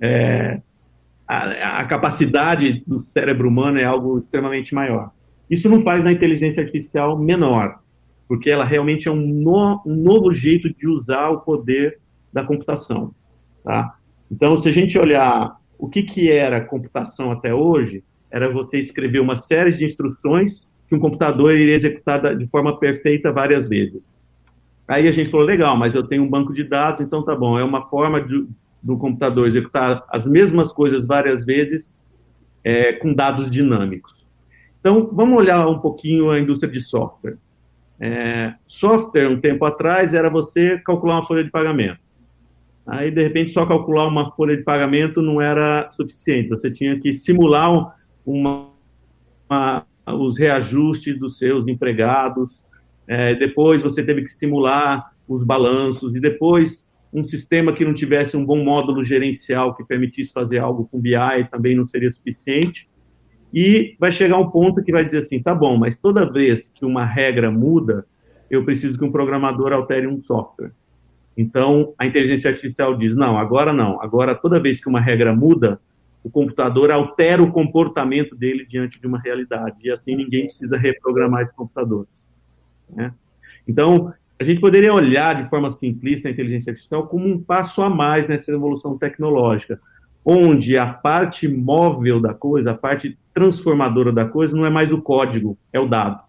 é, 0.01 0.61
a, 1.27 1.81
a, 1.81 1.85
capacidade 1.85 2.83
do 2.87 3.03
cérebro 3.03 3.47
humano 3.47 3.79
é 3.79 3.83
algo 3.83 4.19
extremamente 4.19 4.73
maior. 4.73 5.11
Isso 5.49 5.69
não 5.69 5.81
faz 5.81 6.03
na 6.03 6.11
inteligência 6.11 6.63
artificial 6.63 7.17
menor, 7.19 7.79
porque 8.27 8.49
ela 8.49 8.65
realmente 8.65 9.07
é 9.07 9.11
um, 9.11 9.15
no, 9.15 9.81
um 9.85 9.95
novo 9.95 10.33
jeito 10.33 10.73
de 10.73 10.87
usar 10.87 11.29
o 11.29 11.41
poder 11.41 11.99
da 12.33 12.43
computação. 12.43 13.13
Tá? 13.63 13.95
Então, 14.31 14.57
se 14.57 14.67
a 14.67 14.71
gente 14.71 14.97
olhar 14.97 15.55
o 15.77 15.87
que, 15.87 16.01
que 16.01 16.31
era 16.31 16.61
computação 16.61 17.31
até 17.31 17.53
hoje, 17.53 18.03
era 18.31 18.51
você 18.51 18.79
escrever 18.79 19.19
uma 19.19 19.35
série 19.35 19.71
de 19.71 19.85
instruções 19.85 20.73
que 20.87 20.95
um 20.95 20.99
computador 20.99 21.55
iria 21.55 21.75
executar 21.75 22.35
de 22.35 22.45
forma 22.47 22.77
perfeita 22.79 23.31
várias 23.31 23.67
vezes. 23.67 24.15
Aí 24.87 25.07
a 25.07 25.11
gente 25.11 25.29
falou, 25.29 25.45
legal, 25.45 25.75
mas 25.75 25.95
eu 25.95 26.03
tenho 26.03 26.23
um 26.23 26.29
banco 26.29 26.53
de 26.53 26.63
dados, 26.63 27.01
então 27.01 27.23
tá 27.23 27.35
bom, 27.35 27.57
é 27.57 27.63
uma 27.63 27.89
forma 27.89 28.21
de, 28.21 28.47
do 28.81 28.97
computador 28.97 29.47
executar 29.47 30.05
as 30.09 30.27
mesmas 30.27 30.71
coisas 30.71 31.07
várias 31.07 31.43
vezes 31.43 31.95
é, 32.63 32.93
com 32.93 33.13
dados 33.13 33.49
dinâmicos. 33.49 34.25
Então, 34.79 35.09
vamos 35.11 35.37
olhar 35.37 35.67
um 35.67 35.79
pouquinho 35.79 36.29
a 36.29 36.39
indústria 36.39 36.71
de 36.71 36.79
software. 36.79 37.37
É, 37.99 38.53
software, 38.67 39.27
um 39.27 39.39
tempo 39.39 39.65
atrás, 39.65 40.13
era 40.13 40.29
você 40.29 40.77
calcular 40.79 41.15
uma 41.15 41.23
folha 41.23 41.43
de 41.43 41.49
pagamento. 41.49 41.99
Aí, 42.85 43.09
de 43.09 43.23
repente, 43.23 43.51
só 43.51 43.65
calcular 43.65 44.05
uma 44.05 44.31
folha 44.35 44.55
de 44.55 44.63
pagamento 44.63 45.21
não 45.21 45.41
era 45.41 45.89
suficiente. 45.91 46.49
Você 46.49 46.69
tinha 46.69 46.99
que 46.99 47.15
simular 47.15 47.95
uma, 48.23 48.69
uma 49.49 49.85
os 50.07 50.37
reajustes 50.37 51.17
dos 51.17 51.37
seus 51.37 51.67
empregados, 51.67 52.49
é, 53.07 53.33
depois 53.35 53.81
você 53.81 54.03
teve 54.03 54.21
que 54.21 54.29
estimular 54.29 55.11
os 55.27 55.43
balanços, 55.43 56.15
e 56.15 56.19
depois 56.19 56.87
um 57.11 57.23
sistema 57.23 57.71
que 57.71 57.85
não 57.85 57.93
tivesse 57.93 58.35
um 58.35 58.45
bom 58.45 58.63
módulo 58.63 59.03
gerencial 59.03 59.73
que 59.73 59.85
permitisse 59.85 60.33
fazer 60.33 60.57
algo 60.57 60.85
com 60.85 60.99
BI 60.99 61.47
também 61.49 61.75
não 61.75 61.85
seria 61.85 62.11
suficiente. 62.11 62.89
E 63.53 63.95
vai 63.97 64.11
chegar 64.11 64.37
um 64.37 64.49
ponto 64.49 64.83
que 64.83 64.91
vai 64.91 65.05
dizer 65.05 65.19
assim: 65.19 65.41
tá 65.41 65.55
bom, 65.55 65.77
mas 65.77 65.97
toda 65.97 66.29
vez 66.29 66.69
que 66.69 66.85
uma 66.85 67.05
regra 67.05 67.49
muda, 67.49 68.05
eu 68.51 68.65
preciso 68.65 68.97
que 68.97 69.05
um 69.05 69.11
programador 69.11 69.71
altere 69.71 70.07
um 70.07 70.21
software. 70.21 70.71
Então, 71.37 71.93
a 71.97 72.05
inteligência 72.05 72.49
artificial 72.49 72.97
diz: 72.97 73.15
não, 73.15 73.37
agora 73.37 73.71
não. 73.71 74.01
Agora, 74.01 74.35
toda 74.35 74.59
vez 74.59 74.81
que 74.81 74.89
uma 74.89 74.99
regra 74.99 75.33
muda, 75.33 75.79
o 76.25 76.29
computador 76.31 76.89
altera 76.89 77.43
o 77.43 77.51
comportamento 77.51 78.35
dele 78.35 78.65
diante 78.65 78.99
de 78.99 79.05
uma 79.05 79.19
realidade. 79.19 79.77
E 79.83 79.91
assim 79.91 80.15
ninguém 80.15 80.45
precisa 80.45 80.75
reprogramar 80.75 81.43
esse 81.43 81.53
computador. 81.53 82.07
Né? 82.89 83.13
Então, 83.67 84.11
a 84.39 84.43
gente 84.43 84.59
poderia 84.59 84.91
olhar 84.91 85.35
de 85.35 85.47
forma 85.47 85.69
simplista 85.69 86.27
a 86.27 86.31
inteligência 86.31 86.71
artificial 86.71 87.05
como 87.05 87.27
um 87.27 87.39
passo 87.39 87.79
a 87.83 87.91
mais 87.91 88.27
nessa 88.27 88.51
evolução 88.51 88.97
tecnológica, 88.97 89.79
onde 90.25 90.75
a 90.79 90.87
parte 90.87 91.47
móvel 91.47 92.19
da 92.19 92.33
coisa, 92.33 92.71
a 92.71 92.75
parte 92.75 93.15
transformadora 93.31 94.11
da 94.11 94.25
coisa, 94.25 94.57
não 94.57 94.65
é 94.65 94.69
mais 94.71 94.91
o 94.91 95.03
código, 95.03 95.55
é 95.71 95.79
o 95.79 95.87
dado. 95.87 96.23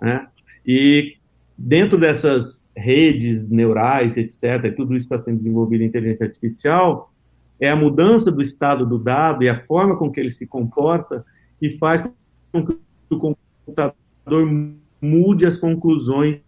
Né? 0.00 0.26
E 0.66 1.18
dentro 1.56 1.98
dessas 1.98 2.66
redes 2.74 3.46
neurais, 3.46 4.16
etc., 4.16 4.74
tudo 4.74 4.96
isso 4.96 5.04
está 5.04 5.18
sendo 5.18 5.36
desenvolvido 5.36 5.82
em 5.82 5.86
inteligência 5.86 6.24
artificial, 6.24 7.12
é 7.60 7.70
a 7.70 7.76
mudança 7.76 8.30
do 8.30 8.40
estado 8.40 8.86
do 8.86 8.98
dado 8.98 9.42
e 9.42 9.48
a 9.48 9.58
forma 9.64 9.96
com 9.96 10.10
que 10.10 10.20
ele 10.20 10.30
se 10.30 10.46
comporta 10.46 11.24
que 11.58 11.70
faz 11.70 12.04
com 12.52 12.64
que 12.64 12.78
o 13.10 13.18
computador 13.18 14.48
mude 15.00 15.46
as 15.46 15.56
conclusões 15.56 16.40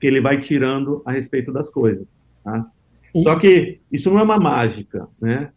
que 0.00 0.06
ele 0.06 0.20
vai 0.20 0.38
tirando 0.38 1.02
a 1.04 1.12
respeito 1.12 1.52
das 1.52 1.68
coisas. 1.68 2.06
Tá? 2.42 2.66
Só 3.22 3.36
que 3.38 3.80
isso 3.92 4.10
não 4.10 4.18
é 4.18 4.22
uma 4.22 4.38
mágica, 4.38 5.08
né? 5.20 5.50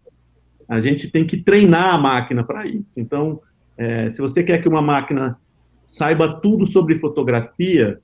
A 0.70 0.80
gente 0.82 1.10
tem 1.10 1.26
que 1.26 1.38
treinar 1.38 1.96
a 1.96 1.98
máquina 1.98 2.44
para 2.44 2.68
isso. 2.68 2.86
Então, 2.96 3.42
é, 3.78 4.10
se 4.10 4.22
você 4.22 4.44
quer 4.44 4.62
que 4.62 4.68
uma 4.68 4.82
máquina 4.82 5.40
saiba 5.84 6.40
tudo 6.42 6.66
sobre 6.66 6.98
fotografia, 6.98 8.00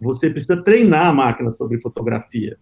você 0.00 0.30
precisa 0.30 0.62
treinar 0.62 1.06
a 1.06 1.12
máquina 1.12 1.52
sobre 1.52 1.80
fotografia. 1.80 2.56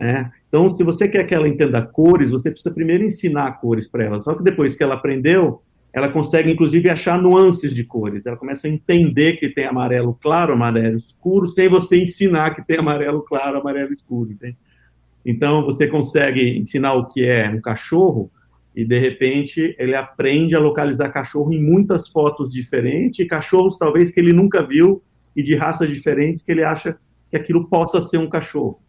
É. 0.00 0.26
Então, 0.48 0.74
se 0.76 0.84
você 0.84 1.08
quer 1.08 1.24
que 1.24 1.34
ela 1.34 1.48
entenda 1.48 1.82
cores, 1.82 2.30
você 2.30 2.50
precisa 2.50 2.72
primeiro 2.72 3.04
ensinar 3.04 3.60
cores 3.60 3.88
para 3.88 4.04
ela. 4.04 4.20
Só 4.22 4.34
que 4.34 4.42
depois 4.42 4.76
que 4.76 4.82
ela 4.82 4.94
aprendeu, 4.94 5.62
ela 5.92 6.08
consegue, 6.08 6.50
inclusive, 6.50 6.88
achar 6.88 7.20
nuances 7.20 7.74
de 7.74 7.82
cores. 7.84 8.24
Ela 8.24 8.36
começa 8.36 8.68
a 8.68 8.70
entender 8.70 9.34
que 9.34 9.48
tem 9.48 9.64
amarelo 9.64 10.14
claro, 10.14 10.52
amarelo 10.52 10.96
escuro, 10.96 11.48
sem 11.48 11.68
você 11.68 12.02
ensinar 12.02 12.54
que 12.54 12.64
tem 12.64 12.78
amarelo 12.78 13.22
claro, 13.22 13.58
amarelo 13.58 13.92
escuro. 13.92 14.30
Entende? 14.30 14.56
Então, 15.24 15.64
você 15.64 15.86
consegue 15.86 16.58
ensinar 16.58 16.94
o 16.94 17.06
que 17.08 17.24
é 17.24 17.48
um 17.50 17.60
cachorro 17.60 18.30
e, 18.74 18.84
de 18.84 18.98
repente, 18.98 19.74
ele 19.78 19.96
aprende 19.96 20.54
a 20.54 20.60
localizar 20.60 21.08
cachorro 21.10 21.52
em 21.52 21.60
muitas 21.60 22.08
fotos 22.08 22.48
diferentes, 22.50 23.26
cachorros, 23.26 23.76
talvez, 23.76 24.10
que 24.10 24.20
ele 24.20 24.32
nunca 24.32 24.62
viu 24.62 25.02
e 25.34 25.42
de 25.42 25.54
raças 25.56 25.88
diferentes 25.88 26.42
que 26.42 26.52
ele 26.52 26.62
acha 26.62 26.96
que 27.30 27.36
aquilo 27.36 27.68
possa 27.68 28.00
ser 28.00 28.18
um 28.18 28.28
cachorro. 28.28 28.80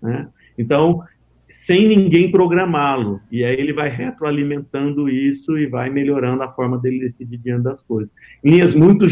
Né? 0.00 0.28
Então, 0.56 1.02
sem 1.48 1.86
ninguém 1.86 2.30
programá-lo. 2.30 3.20
E 3.30 3.44
aí 3.44 3.54
ele 3.54 3.72
vai 3.72 3.88
retroalimentando 3.88 5.08
isso 5.08 5.56
e 5.56 5.66
vai 5.66 5.90
melhorando 5.90 6.42
a 6.42 6.52
forma 6.52 6.78
dele 6.78 7.00
decidir 7.00 7.38
diante 7.38 7.64
das 7.64 7.82
coisas. 7.82 8.10
Em 8.42 8.50
linhas 8.50 8.74
muito 8.74 9.06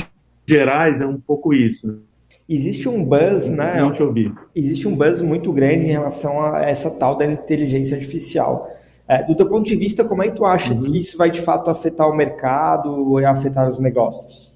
gerais, 0.46 1.00
é 1.00 1.07
um 1.07 1.20
pouco 1.20 1.55
isso. 1.55 2.02
Existe 2.48 2.88
um 2.88 3.05
buzz, 3.05 3.48
né? 3.48 3.81
Não 3.81 3.92
te 3.92 4.02
ouvi. 4.02 4.33
Existe 4.55 4.88
um 4.88 4.96
buzz 4.96 5.22
muito 5.22 5.52
grande 5.52 5.87
em 5.87 5.92
relação 5.92 6.42
a 6.42 6.62
essa 6.62 6.90
tal 6.90 7.16
da 7.16 7.24
inteligência 7.24 7.96
artificial. 7.96 8.68
É, 9.07 9.22
do 9.22 9.35
teu 9.35 9.48
ponto 9.48 9.66
de 9.66 9.76
vista, 9.76 10.05
como 10.05 10.22
é 10.22 10.28
que 10.28 10.37
tu 10.37 10.44
acha 10.44 10.72
uhum. 10.72 10.81
que 10.81 11.00
isso 11.00 11.16
vai 11.16 11.31
de 11.31 11.40
fato 11.40 11.70
afetar 11.70 12.09
o 12.09 12.16
mercado 12.16 12.90
ou 12.90 13.18
afetar 13.18 13.70
os 13.70 13.78
negócios? 13.78 14.52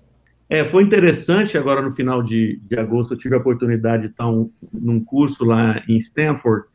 É, 0.48 0.64
foi 0.64 0.82
interessante 0.82 1.58
agora 1.58 1.82
no 1.82 1.90
final 1.90 2.22
de, 2.22 2.60
de 2.68 2.78
agosto, 2.78 3.14
eu 3.14 3.18
tive 3.18 3.34
a 3.34 3.38
oportunidade 3.38 4.04
de 4.04 4.08
estar 4.10 4.28
um, 4.28 4.48
num 4.72 5.02
curso 5.02 5.44
lá 5.44 5.82
em 5.88 5.96
Stanford, 5.96 6.66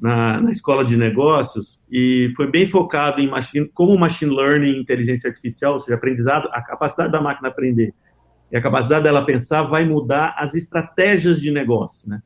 na, 0.00 0.40
na, 0.40 0.50
escola 0.50 0.84
de 0.84 0.96
negócios, 0.96 1.78
e 1.90 2.28
foi 2.36 2.50
bem 2.50 2.66
focado 2.66 3.20
em 3.20 3.28
machine, 3.28 3.68
como 3.74 3.98
machine 3.98 4.34
learning, 4.34 4.80
inteligência 4.80 5.28
artificial, 5.28 5.74
ou 5.74 5.80
seja, 5.80 5.96
aprendizado, 5.96 6.48
a 6.52 6.62
capacidade 6.62 7.12
da 7.12 7.20
máquina 7.20 7.48
aprender 7.48 7.92
e 8.50 8.56
a 8.56 8.60
capacidade 8.60 9.04
dela 9.04 9.24
pensar 9.24 9.62
vai 9.62 9.84
mudar 9.84 10.34
as 10.36 10.54
estratégias 10.54 11.40
de 11.40 11.50
negócio, 11.50 12.08
né? 12.08 12.20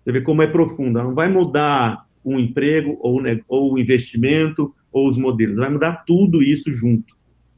Você 0.00 0.12
vê 0.12 0.20
como 0.20 0.42
é 0.42 0.46
profunda, 0.46 1.02
não 1.02 1.14
vai 1.14 1.28
mudar 1.28 2.06
um 2.24 2.38
emprego 2.38 2.96
ou, 3.00 3.20
ou 3.48 3.74
o 3.74 3.78
investimento 3.78 4.74
ou 4.92 5.08
os 5.08 5.18
modelos, 5.18 5.58
vai 5.58 5.68
mudar 5.68 6.04
tudo 6.06 6.42
isso 6.42 6.70
junto. 6.70 7.16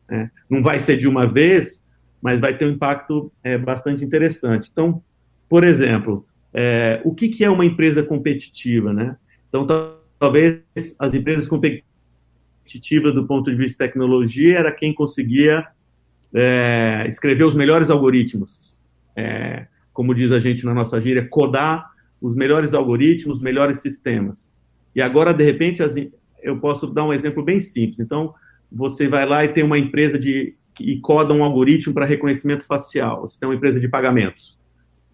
Né? 0.08 0.30
Não 0.48 0.62
vai 0.62 0.80
ser 0.80 0.96
de 0.96 1.06
uma 1.06 1.26
vez, 1.26 1.84
mas 2.20 2.40
vai 2.40 2.56
ter 2.56 2.64
um 2.64 2.70
impacto 2.70 3.30
é, 3.44 3.56
bastante 3.56 4.02
interessante. 4.02 4.68
Então, 4.72 5.02
por 5.48 5.62
exemplo, 5.62 6.26
é, 6.52 7.00
o 7.04 7.14
que, 7.14 7.28
que 7.28 7.44
é 7.44 7.50
uma 7.50 7.64
empresa 7.64 8.02
competitiva, 8.02 8.92
né? 8.92 9.16
Então, 9.48 9.66
talvez 10.18 10.62
as 10.98 11.14
empresas 11.14 11.48
competitivas 11.48 13.14
do 13.14 13.26
ponto 13.26 13.50
de 13.50 13.56
vista 13.56 13.84
de 13.84 13.90
tecnologia 13.90 14.58
era 14.58 14.72
quem 14.72 14.92
conseguia 14.92 15.66
é, 16.34 17.06
escrever 17.08 17.44
os 17.44 17.54
melhores 17.54 17.90
algoritmos, 17.90 18.80
é, 19.16 19.66
como 19.92 20.14
diz 20.14 20.30
a 20.30 20.38
gente 20.38 20.64
na 20.64 20.74
nossa 20.74 21.00
gíria, 21.00 21.26
codar 21.28 21.90
os 22.20 22.36
melhores 22.36 22.74
algoritmos, 22.74 23.38
os 23.38 23.42
melhores 23.42 23.80
sistemas. 23.80 24.50
E 24.94 25.00
agora, 25.00 25.32
de 25.32 25.44
repente, 25.44 25.82
as, 25.82 25.94
eu 26.42 26.58
posso 26.58 26.86
dar 26.86 27.04
um 27.04 27.12
exemplo 27.12 27.42
bem 27.42 27.60
simples. 27.60 28.00
Então, 28.00 28.34
você 28.70 29.08
vai 29.08 29.26
lá 29.26 29.44
e 29.44 29.48
tem 29.48 29.64
uma 29.64 29.78
empresa 29.78 30.18
de 30.18 30.54
e 30.80 31.00
coda 31.00 31.34
um 31.34 31.42
algoritmo 31.42 31.92
para 31.92 32.06
reconhecimento 32.06 32.64
facial. 32.64 33.22
Você 33.22 33.38
tem 33.38 33.48
uma 33.48 33.54
empresa 33.54 33.80
de 33.80 33.88
pagamentos 33.88 34.60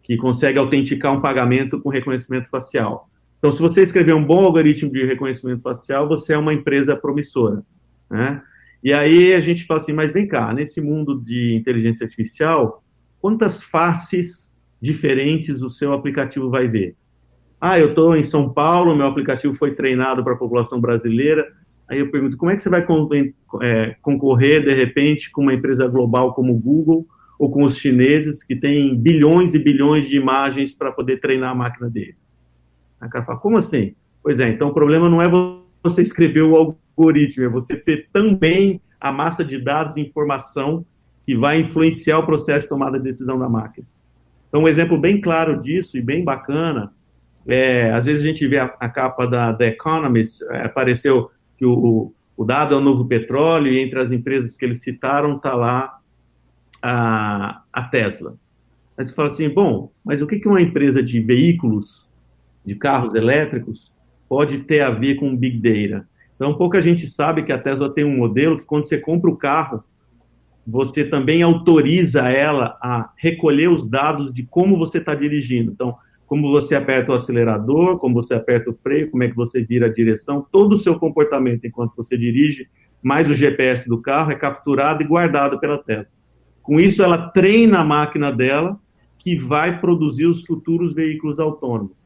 que 0.03 0.17
consegue 0.17 0.59
autenticar 0.59 1.13
um 1.13 1.21
pagamento 1.21 1.81
com 1.81 1.89
reconhecimento 1.89 2.49
facial. 2.51 3.09
Então, 3.45 3.53
se 3.53 3.61
você 3.61 3.83
escrever 3.83 4.15
um 4.15 4.25
bom 4.25 4.43
algoritmo 4.43 4.91
de 4.91 5.05
reconhecimento 5.05 5.61
facial, 5.61 6.09
você 6.09 6.33
é 6.33 6.39
uma 6.39 6.55
empresa 6.55 6.97
promissora. 6.97 7.63
Né? 8.11 8.41
E 8.83 8.91
aí 8.91 9.35
a 9.35 9.41
gente 9.43 9.67
fala 9.67 9.81
assim, 9.81 9.93
mas 9.93 10.15
vem 10.15 10.27
cá, 10.27 10.51
nesse 10.55 10.81
mundo 10.81 11.21
de 11.21 11.55
inteligência 11.55 12.05
artificial, 12.05 12.83
quantas 13.21 13.63
faces 13.63 14.57
diferentes 14.81 15.61
o 15.61 15.69
seu 15.69 15.93
aplicativo 15.93 16.49
vai 16.49 16.69
ver? 16.69 16.97
Ah, 17.61 17.79
eu 17.79 17.91
estou 17.91 18.17
em 18.17 18.23
São 18.23 18.49
Paulo, 18.49 18.97
meu 18.97 19.09
aplicativo 19.09 19.53
foi 19.53 19.75
treinado 19.75 20.25
para 20.25 20.33
a 20.33 20.39
população 20.39 20.81
brasileira. 20.81 21.47
Aí 21.87 21.99
eu 21.99 22.11
pergunto, 22.11 22.39
como 22.39 22.51
é 22.51 22.57
que 22.57 22.63
você 22.63 22.71
vai 22.71 22.83
é, 23.61 23.95
concorrer, 24.01 24.65
de 24.65 24.73
repente, 24.73 25.31
com 25.31 25.43
uma 25.43 25.53
empresa 25.53 25.87
global 25.87 26.33
como 26.33 26.55
o 26.55 26.59
Google 26.59 27.07
ou 27.39 27.51
com 27.51 27.65
os 27.65 27.77
chineses 27.77 28.43
que 28.43 28.57
têm 28.57 28.97
bilhões 28.97 29.53
e 29.53 29.59
bilhões 29.59 30.09
de 30.09 30.17
imagens 30.17 30.75
para 30.75 30.91
poder 30.91 31.21
treinar 31.21 31.51
a 31.51 31.55
máquina 31.55 31.91
dele? 31.91 32.17
A 33.05 33.09
cara 33.09 33.25
fala, 33.25 33.39
como 33.39 33.59
assim? 33.59 33.95
Pois 34.23 34.39
é, 34.41 34.49
então 34.49 34.69
o 34.69 34.75
problema 34.75 35.11
não 35.11 35.21
é 35.21 35.29
você 35.83 36.01
escrever 36.01 36.43
o 36.43 36.57
algoritmo, 36.57 37.45
é 37.45 37.49
você 37.49 37.77
ter 37.77 38.09
também 38.13 38.81
a 38.99 39.13
massa 39.13 39.45
de 39.45 39.59
dados 39.59 39.97
e 39.97 40.01
informação 40.01 40.85
que 41.27 41.37
vai 41.37 41.61
influenciar 41.61 42.19
o 42.19 42.27
processo 42.27 42.65
de 42.65 42.69
tomada 42.71 42.99
de 42.99 43.05
decisão 43.05 43.39
da 43.39 43.49
máquina. 43.49 43.87
Então, 44.49 44.63
um 44.63 44.69
exemplo 44.69 44.99
bem 44.99 45.21
claro 45.21 45.61
disso 45.61 45.99
e 45.99 46.01
bem 46.01 46.25
bacana, 46.25 46.93
é, 47.47 47.93
às 47.93 48.07
vezes 48.07 48.25
a 48.25 48.27
gente 48.27 48.47
vê 48.47 48.59
a, 48.59 48.75
a 48.81 48.89
capa 48.89 49.27
da 49.27 49.53
The 49.53 49.69
Economist, 49.69 50.43
é, 50.45 50.65
apareceu 50.65 51.31
que 51.59 51.67
o, 51.67 52.13
o 52.35 52.45
dado 52.45 52.75
é 52.75 52.79
o 52.79 52.81
novo 52.81 53.05
petróleo 53.05 53.73
e 53.73 53.81
entre 53.81 54.01
as 54.01 54.11
empresas 54.11 54.57
que 54.57 54.65
eles 54.65 54.81
citaram 54.81 55.37
está 55.37 55.55
lá 55.55 55.99
a, 56.83 57.63
a 57.71 57.83
Tesla. 57.83 58.37
Aí 58.97 59.07
você 59.07 59.13
fala 59.13 59.29
assim, 59.29 59.49
bom, 59.49 59.93
mas 60.05 60.23
o 60.23 60.27
que, 60.27 60.39
que 60.39 60.49
uma 60.49 60.63
empresa 60.63 61.03
de 61.03 61.21
veículos, 61.21 62.09
de 62.65 62.75
carros 62.75 63.15
elétricos, 63.15 63.93
pode 64.29 64.59
ter 64.61 64.81
a 64.81 64.91
ver 64.91 65.17
com 65.17 65.37
Big 65.37 65.59
Data? 65.59 66.09
Então, 66.35 66.55
pouca 66.55 66.83
gente 66.83 67.07
sabe 67.07 67.45
que 67.45 67.53
a 67.53 67.59
Tesla 67.59 67.93
tem 67.93 68.05
um 68.05 68.17
modelo 68.17 68.59
que, 68.59 68.65
quando 68.65 68.87
você 68.87 68.99
compra 68.99 69.31
o 69.31 69.37
carro, 69.37 69.85
você 70.67 71.05
também 71.05 71.43
autoriza 71.43 72.29
ela 72.29 72.77
a 72.83 73.11
recolher 73.17 73.69
os 73.69 73.89
dados 73.89 74.33
de 74.33 74.43
como 74.45 74.79
você 74.79 74.99
está 74.99 75.15
dirigindo. 75.15 75.73
Então, 75.73 75.95
como 76.27 76.51
você 76.51 76.75
aperta 76.75 77.13
o 77.13 77.15
acelerador, 77.15 77.99
como 77.99 78.15
você 78.15 78.35
aperta 78.35 78.71
o 78.71 78.75
freio, 78.75 79.11
como 79.11 79.23
é 79.23 79.29
que 79.29 79.37
você 79.37 79.63
vira 79.63 79.87
a 79.87 79.93
direção, 79.93 80.45
todo 80.51 80.73
o 80.73 80.79
seu 80.79 80.99
comportamento 80.99 81.67
enquanto 81.67 81.95
você 81.97 82.17
dirige, 82.17 82.67
mais 83.03 83.29
o 83.29 83.35
GPS 83.35 83.89
do 83.89 84.01
carro, 84.01 84.33
é 84.33 84.35
capturado 84.35 85.03
e 85.03 85.07
guardado 85.07 85.61
pela 85.61 85.79
Tesla. 85.79 86.13
Com 86.63 86.81
isso, 86.81 87.03
ela 87.03 87.29
treina 87.29 87.81
a 87.81 87.85
máquina 87.85 88.33
dela, 88.33 88.81
que 89.19 89.37
vai 89.37 89.79
produzir 89.81 90.27
os 90.27 90.45
futuros 90.45 90.95
veículos 90.95 91.39
autônomos. 91.39 92.04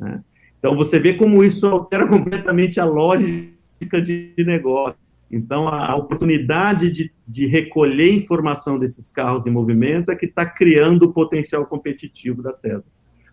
Né? 0.00 0.22
Então, 0.58 0.74
você 0.74 0.98
vê 0.98 1.14
como 1.14 1.44
isso 1.44 1.66
altera 1.66 2.06
completamente 2.08 2.80
a 2.80 2.84
lógica 2.84 4.02
de 4.02 4.34
negócio. 4.38 4.98
Então, 5.30 5.68
a 5.68 5.94
oportunidade 5.94 6.90
de, 6.90 7.12
de 7.26 7.46
recolher 7.46 8.12
informação 8.12 8.78
desses 8.78 9.12
carros 9.12 9.46
em 9.46 9.50
movimento 9.50 10.10
é 10.10 10.16
que 10.16 10.26
está 10.26 10.44
criando 10.44 11.04
o 11.04 11.12
potencial 11.12 11.64
competitivo 11.66 12.42
da 12.42 12.52
Tesla. 12.52 12.84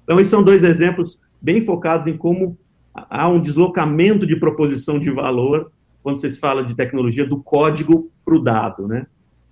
Então, 0.03 0.19
esses 0.19 0.30
são 0.30 0.43
dois 0.43 0.63
exemplos 0.63 1.19
bem 1.41 1.62
focados 1.62 2.06
em 2.06 2.15
como 2.15 2.58
há 2.93 3.27
um 3.27 3.41
deslocamento 3.41 4.27
de 4.27 4.36
proposição 4.36 4.99
de 4.99 5.10
valor 5.10 5.71
quando 6.03 6.17
vocês 6.17 6.38
falam 6.38 6.63
de 6.63 6.75
tecnologia 6.75 7.25
do 7.25 7.41
código 7.41 8.12
para 8.23 8.36
o 8.36 8.39
dado, 8.39 8.88
né? 8.88 9.08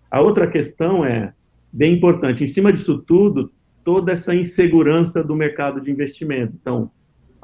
A 0.09 0.21
outra 0.21 0.47
questão 0.47 1.03
é 1.03 1.33
bem 1.71 1.93
importante. 1.93 2.43
Em 2.43 2.47
cima 2.47 2.71
disso 2.71 2.99
tudo, 2.99 3.51
toda 3.83 4.13
essa 4.13 4.33
insegurança 4.33 5.23
do 5.23 5.35
mercado 5.35 5.81
de 5.81 5.91
investimento. 5.91 6.53
Então, 6.59 6.89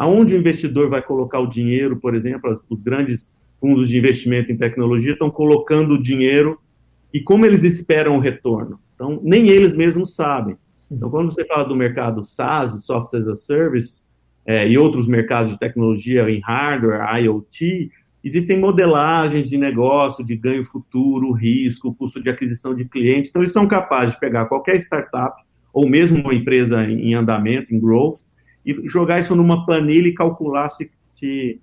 aonde 0.01 0.33
o 0.33 0.37
investidor 0.39 0.89
vai 0.89 0.99
colocar 0.99 1.39
o 1.39 1.45
dinheiro, 1.45 1.95
por 1.95 2.15
exemplo, 2.15 2.51
os 2.67 2.81
grandes 2.81 3.29
fundos 3.59 3.87
de 3.87 3.99
investimento 3.99 4.51
em 4.51 4.57
tecnologia 4.57 5.11
estão 5.11 5.29
colocando 5.29 5.93
o 5.93 6.01
dinheiro 6.01 6.59
e 7.13 7.21
como 7.21 7.45
eles 7.45 7.63
esperam 7.63 8.17
o 8.17 8.19
retorno. 8.19 8.79
Então, 8.95 9.19
nem 9.21 9.49
eles 9.49 9.73
mesmos 9.73 10.15
sabem. 10.15 10.57
Então, 10.89 11.07
quando 11.11 11.31
você 11.31 11.45
fala 11.45 11.65
do 11.65 11.75
mercado 11.75 12.23
SaaS, 12.23 12.83
Software 12.83 13.19
as 13.19 13.27
a 13.27 13.35
Service, 13.35 14.01
é, 14.43 14.67
e 14.67 14.75
outros 14.75 15.05
mercados 15.05 15.51
de 15.51 15.59
tecnologia 15.59 16.27
em 16.27 16.39
hardware, 16.39 17.05
IoT, 17.21 17.91
existem 18.23 18.59
modelagens 18.59 19.47
de 19.47 19.55
negócio, 19.55 20.25
de 20.25 20.35
ganho 20.35 20.65
futuro, 20.65 21.31
risco, 21.31 21.93
custo 21.93 22.19
de 22.19 22.31
aquisição 22.31 22.73
de 22.73 22.85
clientes. 22.85 23.29
Então, 23.29 23.43
eles 23.43 23.53
são 23.53 23.67
capazes 23.67 24.15
de 24.15 24.19
pegar 24.19 24.45
qualquer 24.47 24.77
startup, 24.77 25.39
ou 25.71 25.87
mesmo 25.87 26.23
uma 26.23 26.33
empresa 26.33 26.83
em 26.85 27.13
andamento, 27.13 27.71
em 27.71 27.79
growth, 27.79 28.30
e 28.65 28.87
jogar 28.87 29.19
isso 29.19 29.35
numa 29.35 29.65
planilha 29.65 30.07
e 30.07 30.13
calcular 30.13 30.69
se, 30.69 30.91
se 31.05 31.61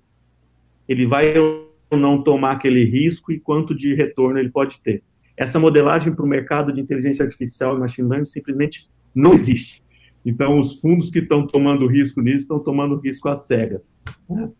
ele 0.88 1.06
vai 1.06 1.36
ou 1.38 1.68
não 1.92 2.22
tomar 2.22 2.52
aquele 2.52 2.84
risco 2.84 3.32
e 3.32 3.40
quanto 3.40 3.74
de 3.74 3.94
retorno 3.94 4.38
ele 4.38 4.50
pode 4.50 4.80
ter. 4.80 5.02
Essa 5.36 5.58
modelagem 5.58 6.12
para 6.12 6.24
o 6.24 6.28
mercado 6.28 6.72
de 6.72 6.80
inteligência 6.80 7.24
artificial 7.24 7.76
e 7.76 7.80
machine 7.80 8.08
learning 8.08 8.26
simplesmente 8.26 8.88
não 9.14 9.32
existe. 9.34 9.82
Então, 10.24 10.58
os 10.58 10.80
fundos 10.80 11.10
que 11.10 11.20
estão 11.20 11.46
tomando 11.46 11.86
risco 11.86 12.20
nisso 12.20 12.42
estão 12.42 12.58
tomando 12.58 12.96
risco 12.98 13.28
às 13.28 13.46
cegas. 13.46 14.02
Né? 14.28 14.50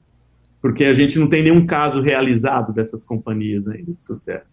Porque 0.62 0.84
a 0.84 0.94
gente 0.94 1.18
não 1.18 1.28
tem 1.28 1.42
nenhum 1.42 1.66
caso 1.66 2.00
realizado 2.00 2.72
dessas 2.72 3.04
companhias 3.04 3.66
ainda 3.68 3.92
de 3.92 4.02
sucesso. 4.02 4.46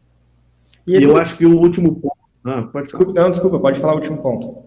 E, 0.86 0.98
e 0.98 1.04
eu 1.04 1.16
acho 1.18 1.38
que 1.38 1.46
o 1.46 1.58
último 1.58 1.96
ponto. 1.96 2.18
Ah, 2.44 2.70
desculpa, 2.82 3.14
não, 3.14 3.32
desculpa, 3.32 3.60
pode 3.60 3.80
falar 3.80 3.94
o 3.94 3.98
último 3.98 4.18
ponto. 4.18 4.66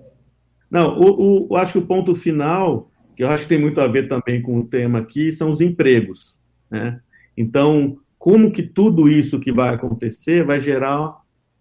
Não, 0.71 1.01
eu 1.01 1.57
acho 1.57 1.73
que 1.73 1.79
o 1.79 1.87
ponto 1.87 2.15
final, 2.15 2.91
que 3.19 3.25
eu 3.25 3.29
acho 3.29 3.43
que 3.43 3.49
tem 3.49 3.59
muito 3.59 3.81
a 3.81 3.89
ver 3.89 4.09
também 4.09 4.41
com 4.41 4.61
o 4.61 4.65
tema 4.65 5.01
aqui, 5.01 5.33
são 5.33 5.51
os 5.51 5.61
empregos. 5.61 6.39
Né? 6.71 7.01
Então, 7.37 7.99
como 8.17 8.53
que 8.53 8.63
tudo 8.63 9.11
isso 9.11 9.41
que 9.41 9.51
vai 9.51 9.75
acontecer 9.75 10.45
vai 10.45 10.61
gerar 10.61 11.17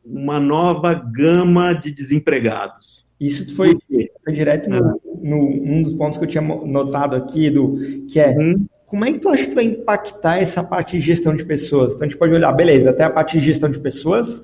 uma 0.06 0.40
nova 0.40 0.94
gama 0.94 1.74
de 1.74 1.90
desempregados? 1.90 3.08
Isso 3.20 3.56
foi, 3.56 3.76
foi 4.24 4.34
direto 4.34 4.70
no, 4.70 5.02
no, 5.20 5.38
um 5.48 5.82
dos 5.82 5.96
pontos 5.96 6.20
que 6.20 6.26
eu 6.26 6.30
tinha 6.30 6.44
notado 6.44 7.16
aqui, 7.16 7.50
do 7.50 7.76
que 8.08 8.20
é 8.20 8.38
uhum. 8.38 8.68
como 8.86 9.06
é 9.06 9.14
que 9.14 9.18
tu 9.18 9.28
acha 9.28 9.48
que 9.48 9.56
vai 9.56 9.64
impactar 9.64 10.38
essa 10.38 10.64
parte 10.64 11.00
de 11.00 11.04
gestão 11.04 11.36
de 11.36 11.44
pessoas? 11.44 11.96
Então 11.96 12.06
a 12.06 12.08
gente 12.08 12.20
pode 12.20 12.36
olhar, 12.36 12.52
beleza, 12.52 12.92
até 12.92 13.04
a 13.04 13.10
parte 13.10 13.40
de 13.40 13.44
gestão 13.44 13.72
de 13.72 13.80
pessoas, 13.80 14.38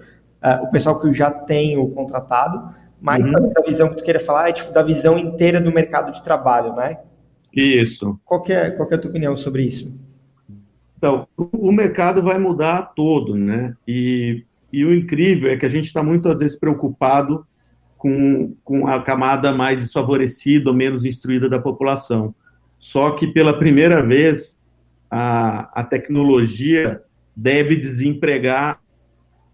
uh, 0.43 0.63
o 0.63 0.71
pessoal 0.71 0.99
que 0.99 1.13
já 1.13 1.29
tem 1.29 1.77
o 1.77 1.89
contratado, 1.89 2.73
mas 3.03 3.21
uhum. 3.21 3.51
a 3.57 3.61
visão 3.61 3.89
que 3.89 3.97
tu 3.97 4.03
queria 4.05 4.21
falar 4.21 4.47
é 4.47 4.53
tipo, 4.53 4.71
da 4.71 4.81
visão 4.81 5.19
inteira 5.19 5.59
do 5.59 5.73
mercado 5.73 6.09
de 6.09 6.23
trabalho, 6.23 6.73
né? 6.73 6.99
Isso. 7.53 8.17
Qual 8.23 8.41
que 8.41 8.53
é, 8.53 8.71
qual 8.71 8.87
que 8.87 8.93
é 8.93 8.97
a 8.97 8.99
tua 9.01 9.09
opinião 9.09 9.35
sobre 9.35 9.63
isso? 9.63 9.93
Então, 10.97 11.27
o 11.35 11.69
mercado 11.73 12.23
vai 12.23 12.39
mudar 12.39 12.93
todo, 12.95 13.35
né? 13.35 13.75
E, 13.85 14.45
e 14.71 14.85
o 14.85 14.95
incrível 14.95 15.51
é 15.51 15.57
que 15.57 15.65
a 15.65 15.69
gente 15.69 15.87
está 15.87 16.01
muito, 16.01 16.29
às 16.29 16.39
vezes, 16.39 16.57
preocupado 16.57 17.45
com, 17.97 18.55
com 18.63 18.87
a 18.87 19.03
camada 19.03 19.51
mais 19.51 19.79
desfavorecida 19.79 20.69
ou 20.69 20.75
menos 20.75 21.03
instruída 21.03 21.49
da 21.49 21.59
população. 21.59 22.33
Só 22.79 23.11
que, 23.11 23.27
pela 23.27 23.59
primeira 23.59 24.01
vez, 24.01 24.57
a, 25.11 25.81
a 25.81 25.83
tecnologia 25.83 27.01
deve 27.35 27.75
desempregar 27.75 28.79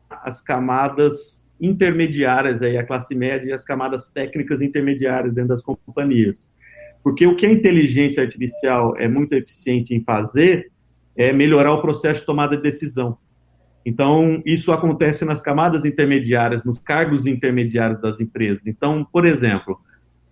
as 0.07 0.39
camadas 0.39 1.38
intermediárias, 1.59 2.61
aí, 2.61 2.77
a 2.77 2.85
classe 2.85 3.13
média 3.15 3.49
e 3.49 3.53
as 3.53 3.63
camadas 3.63 4.09
técnicas 4.09 4.61
intermediárias 4.61 5.33
dentro 5.33 5.49
das 5.49 5.61
companhias. 5.61 6.49
Porque 7.03 7.25
o 7.25 7.35
que 7.35 7.45
a 7.45 7.51
inteligência 7.51 8.23
artificial 8.23 8.95
é 8.97 9.07
muito 9.07 9.33
eficiente 9.33 9.93
em 9.93 10.03
fazer 10.03 10.71
é 11.15 11.33
melhorar 11.33 11.73
o 11.73 11.81
processo 11.81 12.21
de 12.21 12.25
tomada 12.25 12.55
de 12.55 12.63
decisão. 12.63 13.17
Então, 13.85 14.41
isso 14.45 14.71
acontece 14.71 15.25
nas 15.25 15.41
camadas 15.41 15.85
intermediárias, 15.85 16.63
nos 16.63 16.77
cargos 16.79 17.25
intermediários 17.25 17.99
das 18.01 18.19
empresas. 18.19 18.67
Então, 18.67 19.05
por 19.11 19.25
exemplo, 19.25 19.79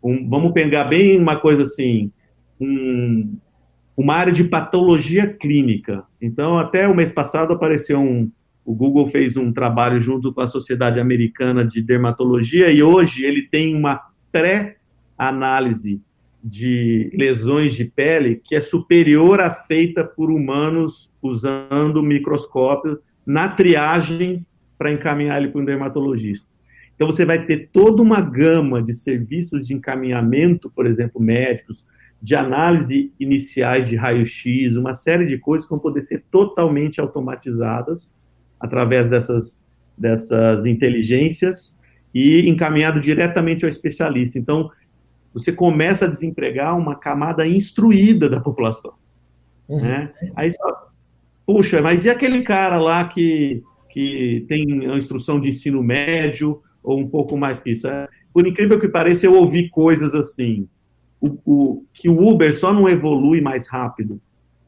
um, 0.03 0.29
vamos 0.29 0.51
pegar 0.51 0.83
bem 0.85 1.19
uma 1.19 1.39
coisa 1.39 1.63
assim, 1.63 2.11
um, 2.59 3.37
uma 3.95 4.15
área 4.15 4.31
de 4.31 4.43
patologia 4.43 5.27
clínica. 5.27 6.03
Então, 6.21 6.57
até 6.57 6.87
o 6.87 6.95
mês 6.95 7.11
passado 7.11 7.53
apareceu 7.53 7.99
um. 7.99 8.31
O 8.67 8.75
Google 8.75 9.08
fez 9.08 9.38
um 9.38 9.53
trabalho 9.53 10.01
junto 10.01 10.34
com 10.34 10.41
a 10.41 10.47
Sociedade 10.47 10.99
Americana 10.99 11.63
de 11.63 11.82
Dermatologia 11.82 12.69
e 12.69 12.84
hoje 12.84 13.23
ele 13.23 13.43
tem 13.43 13.73
uma 13.73 14.10
pré-análise 14.30 16.01
de 16.43 17.10
lesões 17.13 17.75
de 17.75 17.86
pele 17.86 18.41
que 18.43 18.58
é 18.58 18.60
superior 18.60 19.39
à 19.39 19.49
feita 19.49 20.03
por 20.03 20.30
humanos 20.30 21.10
usando 21.21 22.03
microscópio 22.03 22.99
na 23.25 23.47
triagem 23.47 24.45
para 24.77 24.91
encaminhar 24.91 25.41
ele 25.41 25.49
para 25.49 25.62
um 25.62 25.65
dermatologista. 25.65 26.49
Então, 26.93 27.08
você 27.08 27.23
vai 27.23 27.45
ter 27.45 27.69
toda 27.71 28.03
uma 28.03 28.19
gama 28.19 28.84
de 28.84 28.93
serviços 28.93 29.65
de 29.65 29.73
encaminhamento, 29.75 30.69
por 30.69 30.86
exemplo, 30.86 31.21
médicos, 31.21 31.86
de 32.21 32.36
análise 32.36 33.13
iniciais 33.17 33.88
de 33.88 33.95
raio-x, 33.95 34.75
uma 34.75 34.93
série 34.93 35.25
de 35.25 35.38
coisas 35.38 35.65
que 35.65 35.73
vão 35.73 35.80
poder 35.80 36.01
ser 36.01 36.25
totalmente 36.30 36.99
automatizadas 36.99 38.17
através 38.60 39.08
dessas, 39.08 39.62
dessas 39.98 40.65
inteligências 40.65 41.78
e 42.13 42.50
encaminhado 42.50 43.00
diretamente 43.00 43.63
ao 43.63 43.70
especialista. 43.70 44.39
Então, 44.39 44.70
você 45.34 45.52
começa 45.52 46.06
a 46.06 46.10
desempregar 46.10 46.78
uma 46.78 46.96
camada 46.96 47.46
instruída 47.46 48.28
da 48.30 48.39
população. 48.39 48.93
Uhum. 49.67 49.82
Né? 49.82 50.12
Aí 50.36 50.52
puxa, 51.46 51.82
mas 51.82 52.06
e 52.06 52.10
aquele 52.10 52.41
cara 52.41 52.78
lá 52.78 53.06
que, 53.06 53.62
que 53.89 54.46
tem 54.48 54.89
a 54.89 54.98
instrução 54.98 55.39
de 55.39 55.50
ensino 55.50 55.84
médio 55.84 56.62
ou 56.82 57.00
um 57.00 57.08
pouco 57.08 57.38
mais 57.38 57.60
que 57.60 57.72
isso? 57.72 57.88
É, 57.88 58.08
por 58.34 58.48
incrível 58.48 58.80
que 58.80 58.88
pareça, 58.88 59.26
eu 59.26 59.36
ouvi 59.36 59.70
coisas 59.70 60.15
assim, 60.15 60.67
o, 61.20 61.38
o 61.46 61.86
que 61.93 62.10
o 62.10 62.28
Uber 62.28 62.54
só 62.54 62.74
não 62.74 62.88
evolui 62.88 63.41
mais 63.41 63.67
rápido 63.67 64.22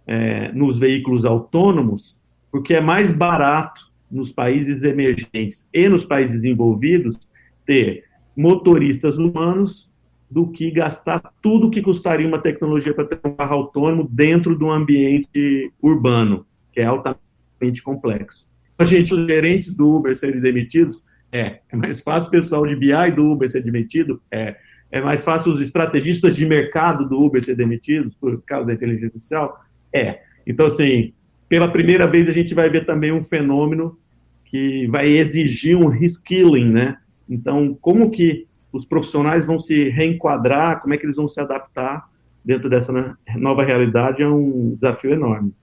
é, 0.06 0.52
nos 0.52 0.78
veículos 0.78 1.26
autônomos 1.26 2.19
porque 2.52 2.74
é 2.74 2.82
mais 2.82 3.12
barato 3.12 3.90
nos 4.10 4.32
países 4.32 4.84
emergentes 4.84 5.70
e 5.74 5.88
nos 5.88 6.06
países 6.06 6.42
desenvolvidos 6.42 7.20
ter 7.66 8.06
motoristas 8.36 9.18
humanos 9.18 9.90
do 10.30 10.48
que 10.48 10.70
gastar 10.72 11.34
tudo 11.42 11.68
o 11.68 11.72
que 11.72 11.82
custaria 11.82 12.28
uma 12.28 12.40
tecnologia 12.40 12.94
para 12.94 13.06
ter 13.06 13.20
um 13.26 13.34
carro 13.34 13.56
autônomo 13.56 14.08
dentro 14.10 14.58
de 14.58 14.64
um 14.64 14.72
ambiente 14.72 15.72
urbano, 15.82 16.46
que 16.72 16.80
é 16.80 16.86
altamente 16.86 17.82
complexo. 17.84 18.48
A 18.78 18.86
gente, 18.86 19.14
os 19.14 19.26
gerentes 19.26 19.76
do 19.76 19.90
Uber 19.90 20.16
serem 20.16 20.40
demitidos, 20.40 21.04
é. 21.32 21.60
É 21.70 21.76
mais 21.76 22.02
fácil 22.02 22.28
o 22.28 22.32
pessoal 22.32 22.66
de 22.66 22.76
BI 22.76 23.12
do 23.16 23.32
Uber 23.32 23.50
ser 23.50 23.64
demitido? 23.64 24.22
É. 24.32 24.56
É 24.92 25.02
mais 25.02 25.24
fácil 25.24 25.52
os 25.52 25.62
estrategistas 25.62 26.36
de 26.36 26.46
mercado 26.46 27.08
do 27.08 27.24
Uber 27.24 27.44
ser 27.44 27.56
demitidos 27.56 28.16
por 28.16 28.42
causa 28.44 28.68
da 28.68 28.74
inteligência 28.74 29.08
artificial? 29.08 29.60
É. 29.94 30.22
Então, 30.48 30.66
assim, 30.66 31.14
pela 31.50 31.68
primeira 31.68 32.08
vez 32.08 32.30
a 32.30 32.32
gente 32.32 32.54
vai 32.54 32.70
ver 32.70 32.86
também 32.86 33.12
um 33.12 33.24
fenômeno 33.24 33.98
que 34.46 34.88
vai 34.88 35.08
exigir 35.08 35.76
um 35.76 35.88
reskilling, 35.88 36.72
né? 36.72 36.98
Então, 37.28 37.78
como 37.82 38.10
que 38.10 38.48
os 38.72 38.86
profissionais 38.86 39.46
vão 39.46 39.58
se 39.58 39.90
reenquadrar, 39.90 40.82
como 40.82 40.94
é 40.94 40.98
que 40.98 41.06
eles 41.06 41.18
vão 41.18 41.28
se 41.28 41.40
adaptar 41.40 42.08
dentro 42.44 42.70
dessa 42.70 42.94
nova 43.36 43.64
realidade 43.64 44.22
é 44.22 44.28
um 44.28 44.76
desafio 44.76 45.12
enorme. 45.12 45.54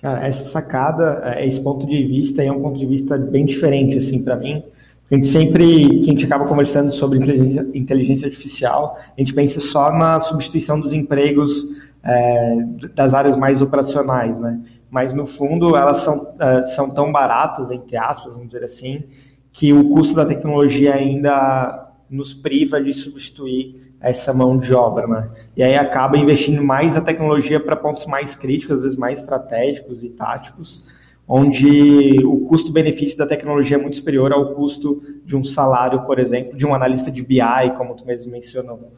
Cara, 0.00 0.26
essa 0.26 0.44
sacada, 0.44 1.22
é, 1.24 1.46
esse 1.46 1.62
ponto 1.62 1.86
de 1.86 2.04
vista 2.04 2.42
é 2.42 2.52
um 2.52 2.60
ponto 2.60 2.78
de 2.78 2.86
vista 2.86 3.16
bem 3.16 3.46
diferente, 3.46 3.96
assim, 3.96 4.22
para 4.22 4.36
mim. 4.36 4.62
A 5.10 5.14
gente 5.14 5.26
sempre, 5.26 6.00
que 6.00 6.10
a 6.10 6.12
gente 6.12 6.24
acaba 6.26 6.44
conversando 6.46 6.92
sobre 6.92 7.18
inteligência, 7.18 7.66
inteligência 7.74 8.26
artificial, 8.26 8.98
a 9.16 9.20
gente 9.20 9.32
pensa 9.32 9.60
só 9.60 9.90
na 9.90 10.20
substituição 10.20 10.80
dos 10.80 10.92
empregos 10.92 11.64
é, 12.04 12.58
das 12.94 13.14
áreas 13.14 13.36
mais 13.36 13.62
operacionais, 13.62 14.38
né? 14.38 14.60
Mas, 14.90 15.12
no 15.12 15.26
fundo, 15.26 15.76
elas 15.76 15.98
são, 15.98 16.34
é, 16.38 16.64
são 16.66 16.90
tão 16.90 17.10
baratas, 17.10 17.70
entre 17.70 17.96
aspas, 17.96 18.32
vamos 18.32 18.48
dizer 18.48 18.64
assim, 18.64 19.04
que 19.52 19.72
o 19.72 19.88
custo 19.88 20.14
da 20.14 20.24
tecnologia 20.24 20.94
ainda 20.94 21.92
nos 22.08 22.32
priva 22.34 22.80
de 22.80 22.92
substituir 22.92 23.86
essa 24.00 24.32
mão 24.32 24.58
de 24.58 24.72
obra, 24.72 25.06
né? 25.06 25.30
E 25.56 25.62
aí 25.62 25.74
acaba 25.74 26.18
investindo 26.18 26.62
mais 26.62 26.96
a 26.96 27.00
tecnologia 27.00 27.58
para 27.58 27.74
pontos 27.74 28.06
mais 28.06 28.36
críticos, 28.36 28.76
às 28.76 28.82
vezes 28.82 28.98
mais 28.98 29.20
estratégicos 29.20 30.04
e 30.04 30.10
táticos, 30.10 30.84
onde 31.26 32.24
o 32.24 32.46
custo-benefício 32.46 33.18
da 33.18 33.26
tecnologia 33.26 33.76
é 33.76 33.80
muito 33.80 33.96
superior 33.96 34.32
ao 34.32 34.54
custo 34.54 35.02
de 35.24 35.36
um 35.36 35.42
salário, 35.42 36.02
por 36.02 36.18
exemplo, 36.18 36.56
de 36.56 36.64
um 36.64 36.74
analista 36.74 37.10
de 37.10 37.22
BI, 37.22 37.40
como 37.76 37.96
tu 37.96 38.06
mesmo 38.06 38.30
mencionou. 38.30 38.92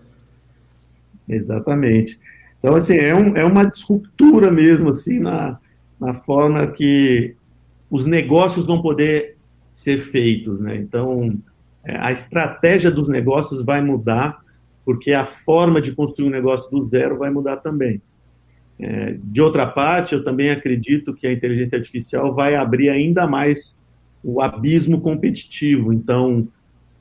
Exatamente. 1.29 2.19
Então, 2.59 2.75
assim, 2.75 2.95
é, 2.95 3.15
um, 3.15 3.37
é 3.37 3.45
uma 3.45 3.65
disruptura 3.65 4.51
mesmo, 4.51 4.91
assim, 4.91 5.21
na, 5.21 5.59
na 6.01 6.15
forma 6.15 6.67
que 6.67 7.35
os 7.91 8.07
negócios 8.07 8.67
vão 8.67 8.81
poder 8.83 9.37
ser 9.73 9.99
feitos, 9.99 10.61
né? 10.61 10.77
Então, 10.77 11.39
é, 11.85 11.97
a 11.99 12.13
estratégia 12.13 12.91
dos 12.91 13.09
negócios 13.09 13.65
vai 13.65 13.81
mudar, 13.81 14.41
porque 14.85 15.13
a 15.13 15.25
forma 15.25 15.81
de 15.81 15.93
construir 15.93 16.29
um 16.29 16.33
negócio 16.33 16.71
do 16.71 16.85
zero 16.85 17.19
vai 17.19 17.31
mudar 17.31 17.59
também. 17.59 18.01
É, 18.79 19.17
de 19.23 19.41
outra 19.41 19.67
parte, 19.67 20.15
eu 20.15 20.23
também 20.23 20.51
acredito 20.51 21.15
que 21.15 21.27
a 21.27 21.33
inteligência 21.33 21.77
artificial 21.77 22.35
vai 22.35 22.55
abrir 22.55 22.91
ainda 22.91 23.27
mais 23.27 23.77
o 24.23 24.41
abismo 24.41 25.01
competitivo. 25.01 25.93
Então, 25.93 26.49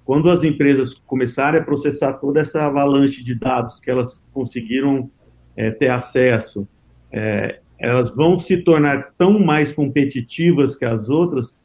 quando 0.06 0.30
as 0.30 0.44
empresas 0.44 0.96
começarem 1.06 1.60
a 1.60 1.64
processar 1.64 2.14
toda 2.14 2.40
essa 2.40 2.66
avalanche 2.66 3.24
de 3.24 3.36
dados 3.36 3.80
que 3.80 3.92
elas 3.92 4.24
conseguiram 4.32 5.10
é, 5.56 5.70
ter 5.70 5.90
acesso, 5.90 6.68
é, 7.12 7.60
elas 7.80 8.12
vão 8.12 8.40
se 8.40 8.58
tornar 8.58 9.14
tão 9.18 9.40
mais 9.40 9.72
competitivas 9.72 10.76
que 10.76 10.86
as 10.86 11.10
outras 11.10 11.56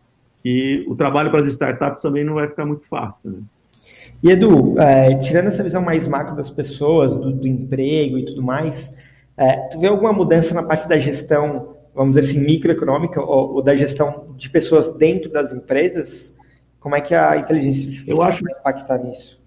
que 0.43 0.85
o 0.89 0.95
trabalho 0.95 1.31
para 1.31 1.41
as 1.41 1.47
startups 1.47 2.03
também 2.03 2.25
não 2.25 2.35
vai 2.35 2.49
ficar 2.49 2.67
muito 2.67 2.87
fácil. 2.87 3.31
Né? 3.31 3.39
E 4.23 4.31
Edu, 4.31 4.79
é, 4.79 5.15
tirando 5.17 5.47
essa 5.49 5.63
visão 5.63 5.83
mais 5.83 6.07
macro 6.09 6.37
das 6.37 6.51
pessoas, 6.51 7.17
do, 7.17 7.33
do 7.33 7.47
emprego 7.47 8.19
e 8.19 8.25
tudo 8.25 8.43
mais, 8.43 8.93
é, 9.37 9.69
tu 9.69 9.81
vê 9.81 9.87
alguma 9.87 10.13
mudança 10.13 10.55
na 10.55 10.63
parte 10.63 10.89
da 10.89 10.99
gestão, 10.99 11.77
vamos 11.95 12.17
dizer 12.17 12.31
assim, 12.31 12.45
microeconômica 12.45 13.21
ou, 13.21 13.55
ou 13.55 13.63
da 13.63 13.75
gestão 13.75 14.35
de 14.37 14.51
pessoas 14.51 14.97
dentro 14.97 15.31
das 15.31 15.53
empresas? 15.53 16.37
Como 16.79 16.97
é 16.97 17.01
que 17.01 17.15
a 17.15 17.37
inteligência 17.37 17.89
artificial 17.89 18.17
eu 18.17 18.23
acho... 18.25 18.43
vai 18.43 18.53
impactar 18.59 18.99
nisso? 18.99 19.41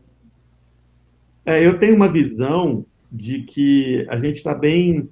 É, 1.46 1.66
eu 1.66 1.78
tenho 1.78 1.96
uma 1.96 2.12
visão 2.12 2.86
de 3.12 3.44
que 3.44 4.06
a 4.10 4.18
gente 4.18 4.38
está 4.38 4.54
bem, 4.54 5.08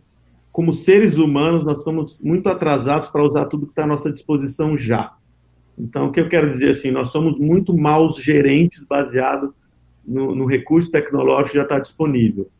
como 0.53 0.71
seres 0.71 1.17
humanos, 1.17 1.65
nós 1.65 1.79
estamos 1.79 2.19
muito 2.21 2.47
atrasados 2.47 3.09
para 3.09 3.23
usar 3.23 3.45
tudo 3.45 3.65
que 3.65 3.71
está 3.71 3.85
à 3.85 3.87
nossa 3.87 4.11
disposição 4.11 4.77
já. 4.77 5.11
Então, 5.75 6.05
o 6.05 6.11
que 6.11 6.19
eu 6.19 6.29
quero 6.29 6.51
dizer 6.51 6.69
assim, 6.69 6.91
nós 6.91 7.09
somos 7.09 7.39
muito 7.39 7.75
maus 7.75 8.17
gerentes 8.17 8.83
baseado 8.83 9.51
no, 10.05 10.35
no 10.35 10.45
recurso 10.45 10.91
tecnológico 10.91 11.49
que 11.49 11.57
já 11.57 11.63
está 11.63 11.79
disponível. 11.79 12.51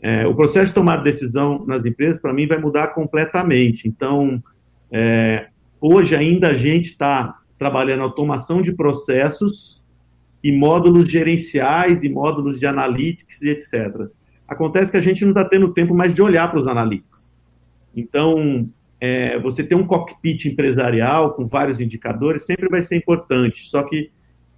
É, 0.00 0.26
o 0.26 0.34
processo 0.34 0.68
de 0.68 0.72
tomar 0.72 0.98
decisão 0.98 1.66
nas 1.66 1.84
empresas, 1.84 2.18
para 2.18 2.32
mim, 2.32 2.46
vai 2.46 2.56
mudar 2.56 2.88
completamente. 2.88 3.86
Então, 3.86 4.42
é, 4.90 5.48
hoje 5.78 6.16
ainda 6.16 6.48
a 6.48 6.54
gente 6.54 6.86
está 6.86 7.40
trabalhando 7.58 8.04
automação 8.04 8.62
de 8.62 8.72
processos 8.72 9.84
e 10.42 10.50
módulos 10.50 11.10
gerenciais 11.10 12.02
e 12.02 12.08
módulos 12.08 12.58
de 12.58 12.64
analytics 12.64 13.42
e 13.42 13.50
etc. 13.50 14.08
Acontece 14.48 14.90
que 14.90 14.96
a 14.96 15.00
gente 15.00 15.22
não 15.24 15.32
está 15.32 15.44
tendo 15.44 15.74
tempo 15.74 15.94
mais 15.94 16.14
de 16.14 16.22
olhar 16.22 16.50
para 16.50 16.60
os 16.60 16.66
analytics. 16.66 17.33
Então, 17.96 18.68
é, 19.00 19.38
você 19.38 19.62
ter 19.62 19.74
um 19.74 19.86
cockpit 19.86 20.46
empresarial 20.46 21.34
com 21.34 21.46
vários 21.46 21.80
indicadores 21.80 22.44
sempre 22.44 22.68
vai 22.68 22.82
ser 22.82 22.96
importante, 22.96 23.64
só 23.64 23.82
que 23.82 24.10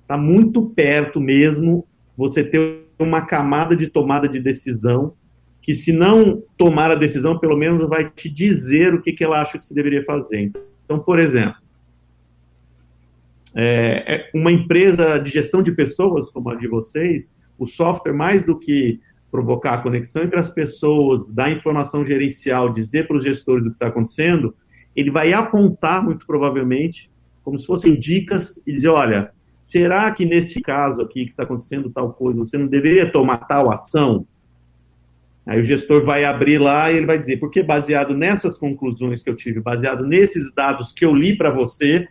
está 0.03 0.16
muito 0.16 0.70
perto 0.70 1.20
mesmo 1.20 1.87
você 2.16 2.44
ter 2.44 2.87
uma 2.99 3.27
camada 3.27 3.77
de 3.77 3.88
tomada 3.88 4.29
de 4.29 4.40
decisão 4.40 5.14
que, 5.61 5.75
se 5.75 5.92
não 5.92 6.42
tomar 6.57 6.92
a 6.92 6.94
decisão, 6.94 7.38
pelo 7.38 7.57
menos 7.57 7.87
vai 7.88 8.09
te 8.09 8.29
dizer 8.29 8.94
o 8.94 9.03
que, 9.03 9.12
que 9.12 9.25
ela 9.25 9.42
acha 9.42 9.59
que 9.59 9.64
você 9.64 9.75
deveria 9.75 10.05
fazer. 10.05 10.53
Então, 10.85 11.01
por 11.01 11.18
exemplo, 11.18 11.57
é, 13.53 14.14
é 14.14 14.31
uma 14.33 14.53
empresa 14.53 15.18
de 15.18 15.31
gestão 15.31 15.62
de 15.62 15.72
pessoas, 15.72 16.31
como 16.31 16.51
a 16.51 16.55
de 16.55 16.68
vocês, 16.68 17.35
o 17.59 17.66
software, 17.66 18.12
mais 18.12 18.44
do 18.44 18.57
que 18.57 19.01
provocar 19.37 19.75
a 19.75 19.83
conexão 19.83 20.22
entre 20.22 20.40
as 20.40 20.51
pessoas, 20.51 21.29
dar 21.29 21.53
informação 21.53 22.07
gerencial, 22.07 22.72
dizer 22.72 23.07
para 23.07 23.18
os 23.18 23.25
gestores 23.25 23.66
o 23.66 23.68
que 23.68 23.77
está 23.77 23.88
acontecendo, 23.88 24.57
ele 24.94 25.11
vai 25.11 25.35
apontar, 25.35 26.03
muito 26.03 26.27
provavelmente, 26.27 27.11
como 27.44 27.61
se 27.61 27.66
fossem 27.66 28.01
dicas 28.01 28.59
e 28.66 28.72
dizer, 28.72 28.88
olha, 28.88 29.31
será 29.62 30.11
que 30.11 30.25
nesse 30.25 30.62
caso 30.62 31.03
aqui 31.03 31.27
que 31.27 31.33
está 31.33 31.42
acontecendo 31.42 31.90
tal 31.90 32.14
coisa, 32.14 32.38
você 32.38 32.57
não 32.57 32.66
deveria 32.66 33.12
tomar 33.12 33.46
tal 33.46 33.70
ação? 33.70 34.27
Aí 35.44 35.61
o 35.61 35.64
gestor 35.64 36.03
vai 36.03 36.25
abrir 36.25 36.59
lá 36.59 36.90
e 36.90 36.96
ele 36.96 37.07
vai 37.07 37.18
dizer, 37.18 37.37
porque 37.37 37.62
baseado 37.62 38.14
nessas 38.14 38.59
conclusões 38.59 39.22
que 39.22 39.29
eu 39.29 39.37
tive, 39.37 39.61
baseado 39.61 40.07
nesses 40.07 40.51
dados 40.51 40.94
que 40.94 41.05
eu 41.05 41.14
li 41.14 41.37
para 41.37 41.51
você, 41.51 42.09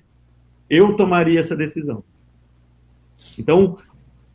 eu 0.70 0.96
tomaria 0.96 1.40
essa 1.40 1.56
decisão. 1.56 2.04
Então, 3.38 3.78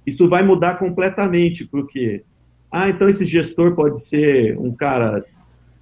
isso 0.04 0.28
vai 0.28 0.42
mudar 0.42 0.74
completamente, 0.74 1.64
porque, 1.64 2.24
ah, 2.70 2.88
então 2.88 3.08
esse 3.08 3.24
gestor 3.24 3.74
pode 3.74 4.02
ser 4.04 4.56
um 4.58 4.72
cara 4.72 5.24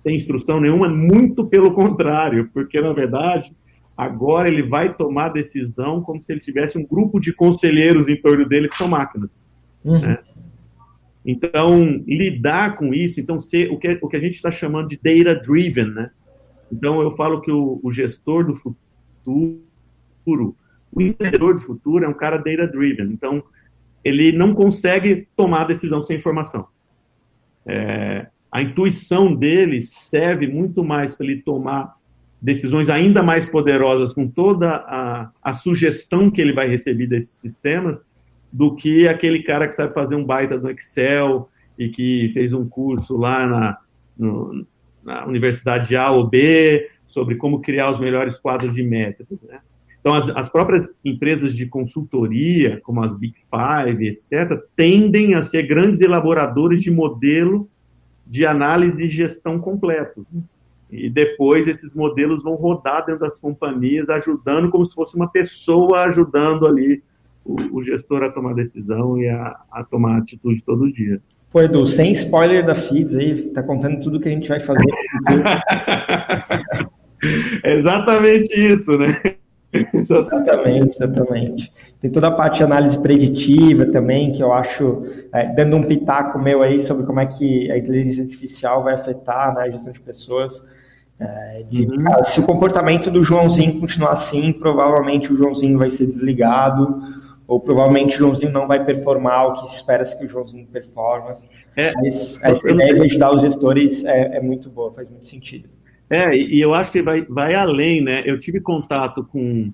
sem 0.02 0.16
instrução 0.16 0.60
nenhuma, 0.60 0.88
muito 0.88 1.46
pelo 1.46 1.74
contrário, 1.74 2.48
porque 2.52 2.80
na 2.80 2.92
verdade, 2.92 3.54
agora 3.96 4.48
ele 4.48 4.62
vai 4.62 4.94
tomar 4.94 5.28
decisão 5.28 6.00
como 6.02 6.22
se 6.22 6.32
ele 6.32 6.40
tivesse 6.40 6.78
um 6.78 6.86
grupo 6.86 7.20
de 7.20 7.32
conselheiros 7.32 8.08
em 8.08 8.16
torno 8.16 8.48
dele 8.48 8.68
que 8.68 8.76
são 8.76 8.88
máquinas. 8.88 9.46
Uhum. 9.84 10.00
Né? 10.00 10.18
Então, 11.26 12.02
lidar 12.06 12.76
com 12.76 12.94
isso, 12.94 13.20
então 13.20 13.38
ser 13.38 13.70
o 13.70 13.78
que, 13.78 13.98
o 14.00 14.08
que 14.08 14.16
a 14.16 14.20
gente 14.20 14.36
está 14.36 14.50
chamando 14.50 14.88
de 14.88 14.96
data-driven, 14.96 15.90
né? 15.90 16.10
Então, 16.72 17.02
eu 17.02 17.10
falo 17.10 17.42
que 17.42 17.50
o, 17.50 17.80
o, 17.82 17.92
gestor 17.92 18.46
do 18.46 18.54
futuro, 18.54 19.60
o 20.90 21.02
empreendedor 21.02 21.54
do 21.54 21.60
futuro 21.60 22.04
é 22.04 22.08
um 22.08 22.14
cara 22.14 22.38
data-driven. 22.38 23.10
Então, 23.12 23.42
ele 24.02 24.32
não 24.32 24.54
consegue 24.54 25.28
tomar 25.36 25.64
decisão 25.64 26.00
sem 26.00 26.16
informação. 26.16 26.66
É, 27.68 28.26
a 28.50 28.62
intuição 28.62 29.34
dele 29.34 29.82
serve 29.82 30.46
muito 30.46 30.82
mais 30.82 31.14
para 31.14 31.26
ele 31.26 31.42
tomar 31.42 31.96
decisões 32.40 32.88
ainda 32.88 33.22
mais 33.22 33.46
poderosas 33.46 34.12
com 34.14 34.26
toda 34.26 34.76
a, 34.76 35.30
a 35.42 35.54
sugestão 35.54 36.30
que 36.30 36.40
ele 36.40 36.52
vai 36.52 36.68
receber 36.68 37.06
desses 37.06 37.36
sistemas 37.38 38.06
do 38.50 38.74
que 38.74 39.06
aquele 39.06 39.42
cara 39.42 39.66
que 39.66 39.74
sabe 39.74 39.92
fazer 39.92 40.14
um 40.14 40.24
baita 40.24 40.56
no 40.56 40.70
Excel 40.70 41.48
e 41.78 41.88
que 41.90 42.30
fez 42.32 42.52
um 42.52 42.66
curso 42.66 43.16
lá 43.16 43.46
na, 43.46 43.78
no, 44.16 44.66
na 45.04 45.26
universidade 45.26 45.94
A 45.96 46.10
ou 46.10 46.26
B 46.26 46.90
sobre 47.06 47.36
como 47.36 47.60
criar 47.60 47.90
os 47.90 48.00
melhores 48.00 48.38
quadros 48.38 48.74
de 48.74 48.82
métodos. 48.82 49.38
Né? 49.42 49.58
Então, 50.00 50.14
as, 50.14 50.28
as, 50.30 50.48
próprias 50.48 50.94
empresas 51.04 51.54
de 51.54 51.66
consultoria, 51.66 52.80
como 52.82 53.02
as 53.02 53.14
Big 53.16 53.34
Five, 53.50 54.06
etc., 54.06 54.62
tendem 54.76 55.34
a 55.34 55.42
ser 55.42 55.64
grandes 55.64 56.00
elaboradores 56.00 56.82
de 56.82 56.90
modelo 56.90 57.68
de 58.26 58.46
análise 58.46 59.04
e 59.04 59.08
gestão 59.08 59.58
completo. 59.58 60.26
E 60.90 61.10
depois 61.10 61.66
esses 61.66 61.94
modelos 61.94 62.42
vão 62.42 62.54
rodar 62.54 63.04
dentro 63.04 63.20
das 63.20 63.36
companhias, 63.36 64.08
ajudando 64.08 64.70
como 64.70 64.86
se 64.86 64.94
fosse 64.94 65.16
uma 65.16 65.28
pessoa 65.28 66.04
ajudando 66.04 66.66
ali 66.66 67.02
o, 67.44 67.78
o 67.78 67.82
gestor 67.82 68.22
a 68.22 68.30
tomar 68.30 68.54
decisão 68.54 69.18
e 69.18 69.28
a, 69.28 69.58
a 69.70 69.84
tomar 69.84 70.18
atitude 70.18 70.62
todo 70.62 70.90
dia. 70.92 71.20
Pô, 71.50 71.62
Edu, 71.62 71.86
sem 71.86 72.12
spoiler 72.12 72.64
da 72.64 72.74
FIDS 72.74 73.16
aí, 73.16 73.42
tá 73.50 73.62
contando 73.62 74.00
tudo 74.00 74.20
que 74.20 74.28
a 74.28 74.30
gente 74.30 74.48
vai 74.48 74.60
fazer. 74.60 74.84
é 77.64 77.72
exatamente 77.78 78.52
isso, 78.54 78.98
né? 78.98 79.20
Exatamente, 79.72 80.92
exatamente. 80.96 81.72
Tem 82.00 82.10
toda 82.10 82.28
a 82.28 82.30
parte 82.30 82.58
de 82.58 82.64
análise 82.64 83.00
preditiva 83.00 83.86
também, 83.86 84.32
que 84.32 84.42
eu 84.42 84.52
acho, 84.52 85.02
é, 85.32 85.46
dando 85.52 85.76
um 85.76 85.82
pitaco 85.82 86.38
meu 86.38 86.62
aí 86.62 86.80
sobre 86.80 87.04
como 87.04 87.20
é 87.20 87.26
que 87.26 87.70
a 87.70 87.76
inteligência 87.76 88.24
artificial 88.24 88.82
vai 88.82 88.94
afetar 88.94 89.54
né, 89.54 89.62
a 89.62 89.70
gestão 89.70 89.92
de 89.92 90.00
pessoas. 90.00 90.64
É, 91.20 91.64
de, 91.68 91.84
uhum. 91.84 92.04
cara, 92.04 92.22
se 92.22 92.40
o 92.40 92.44
comportamento 92.44 93.10
do 93.10 93.22
Joãozinho 93.22 93.80
continuar 93.80 94.12
assim, 94.12 94.52
provavelmente 94.52 95.32
o 95.32 95.36
Joãozinho 95.36 95.78
vai 95.78 95.90
ser 95.90 96.06
desligado 96.06 97.00
ou 97.48 97.58
provavelmente 97.58 98.14
o 98.16 98.18
Joãozinho 98.18 98.52
não 98.52 98.68
vai 98.68 98.84
performar 98.84 99.48
o 99.48 99.52
que 99.54 99.68
se 99.68 99.76
espera 99.76 100.04
que 100.04 100.26
o 100.26 100.28
Joãozinho 100.28 100.66
performa. 100.66 101.34
É, 101.74 101.92
Mas 101.94 102.38
essa 102.42 102.70
ideia 102.70 102.94
de 102.94 103.02
ajudar 103.02 103.34
os 103.34 103.40
gestores 103.40 104.04
é, 104.04 104.36
é, 104.36 104.40
muito 104.40 104.68
boa, 104.68 104.92
faz 104.92 105.08
muito 105.08 105.26
sentido. 105.26 105.68
É, 106.10 106.34
e 106.34 106.60
eu 106.60 106.72
acho 106.72 106.90
que 106.90 107.02
vai, 107.02 107.22
vai 107.22 107.54
além, 107.54 108.00
né? 108.00 108.22
Eu 108.24 108.38
tive 108.38 108.60
contato 108.60 109.24
com, 109.24 109.72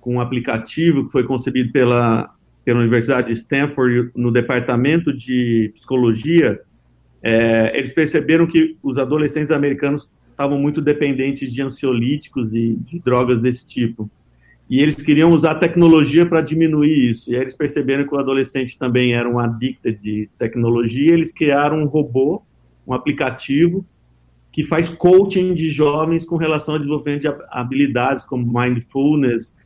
com 0.00 0.14
um 0.16 0.20
aplicativo 0.20 1.06
que 1.06 1.12
foi 1.12 1.24
concebido 1.24 1.72
pela, 1.72 2.32
pela 2.64 2.80
Universidade 2.80 3.28
de 3.28 3.32
Stanford 3.34 4.10
no 4.14 4.30
departamento 4.30 5.12
de 5.12 5.70
psicologia. 5.74 6.60
É, 7.22 7.76
eles 7.76 7.92
perceberam 7.92 8.46
que 8.46 8.76
os 8.82 8.98
adolescentes 8.98 9.50
americanos 9.50 10.10
estavam 10.30 10.58
muito 10.58 10.80
dependentes 10.80 11.52
de 11.52 11.62
ansiolíticos 11.62 12.54
e 12.54 12.76
de 12.76 13.00
drogas 13.00 13.40
desse 13.40 13.66
tipo 13.66 14.10
e 14.72 14.80
eles 14.80 14.96
queriam 15.02 15.30
usar 15.32 15.56
tecnologia 15.56 16.24
para 16.24 16.40
diminuir 16.40 17.10
isso. 17.10 17.30
E 17.30 17.36
aí 17.36 17.42
eles 17.42 17.54
perceberam 17.54 18.06
que 18.06 18.14
o 18.14 18.18
adolescente 18.18 18.78
também 18.78 19.12
era 19.12 19.28
um 19.28 19.38
addicted 19.38 20.00
de 20.00 20.30
tecnologia, 20.38 21.12
eles 21.12 21.30
criaram 21.30 21.82
um 21.82 21.84
robô, 21.84 22.42
um 22.86 22.94
aplicativo 22.94 23.84
que 24.52 24.62
faz 24.62 24.88
coaching 24.88 25.54
de 25.54 25.70
jovens 25.70 26.26
com 26.26 26.36
relação 26.36 26.74
ao 26.74 26.78
desenvolvimento 26.78 27.22
de 27.22 27.28
habilidades 27.48 28.24
como 28.24 28.46
mindfulness 28.46 29.56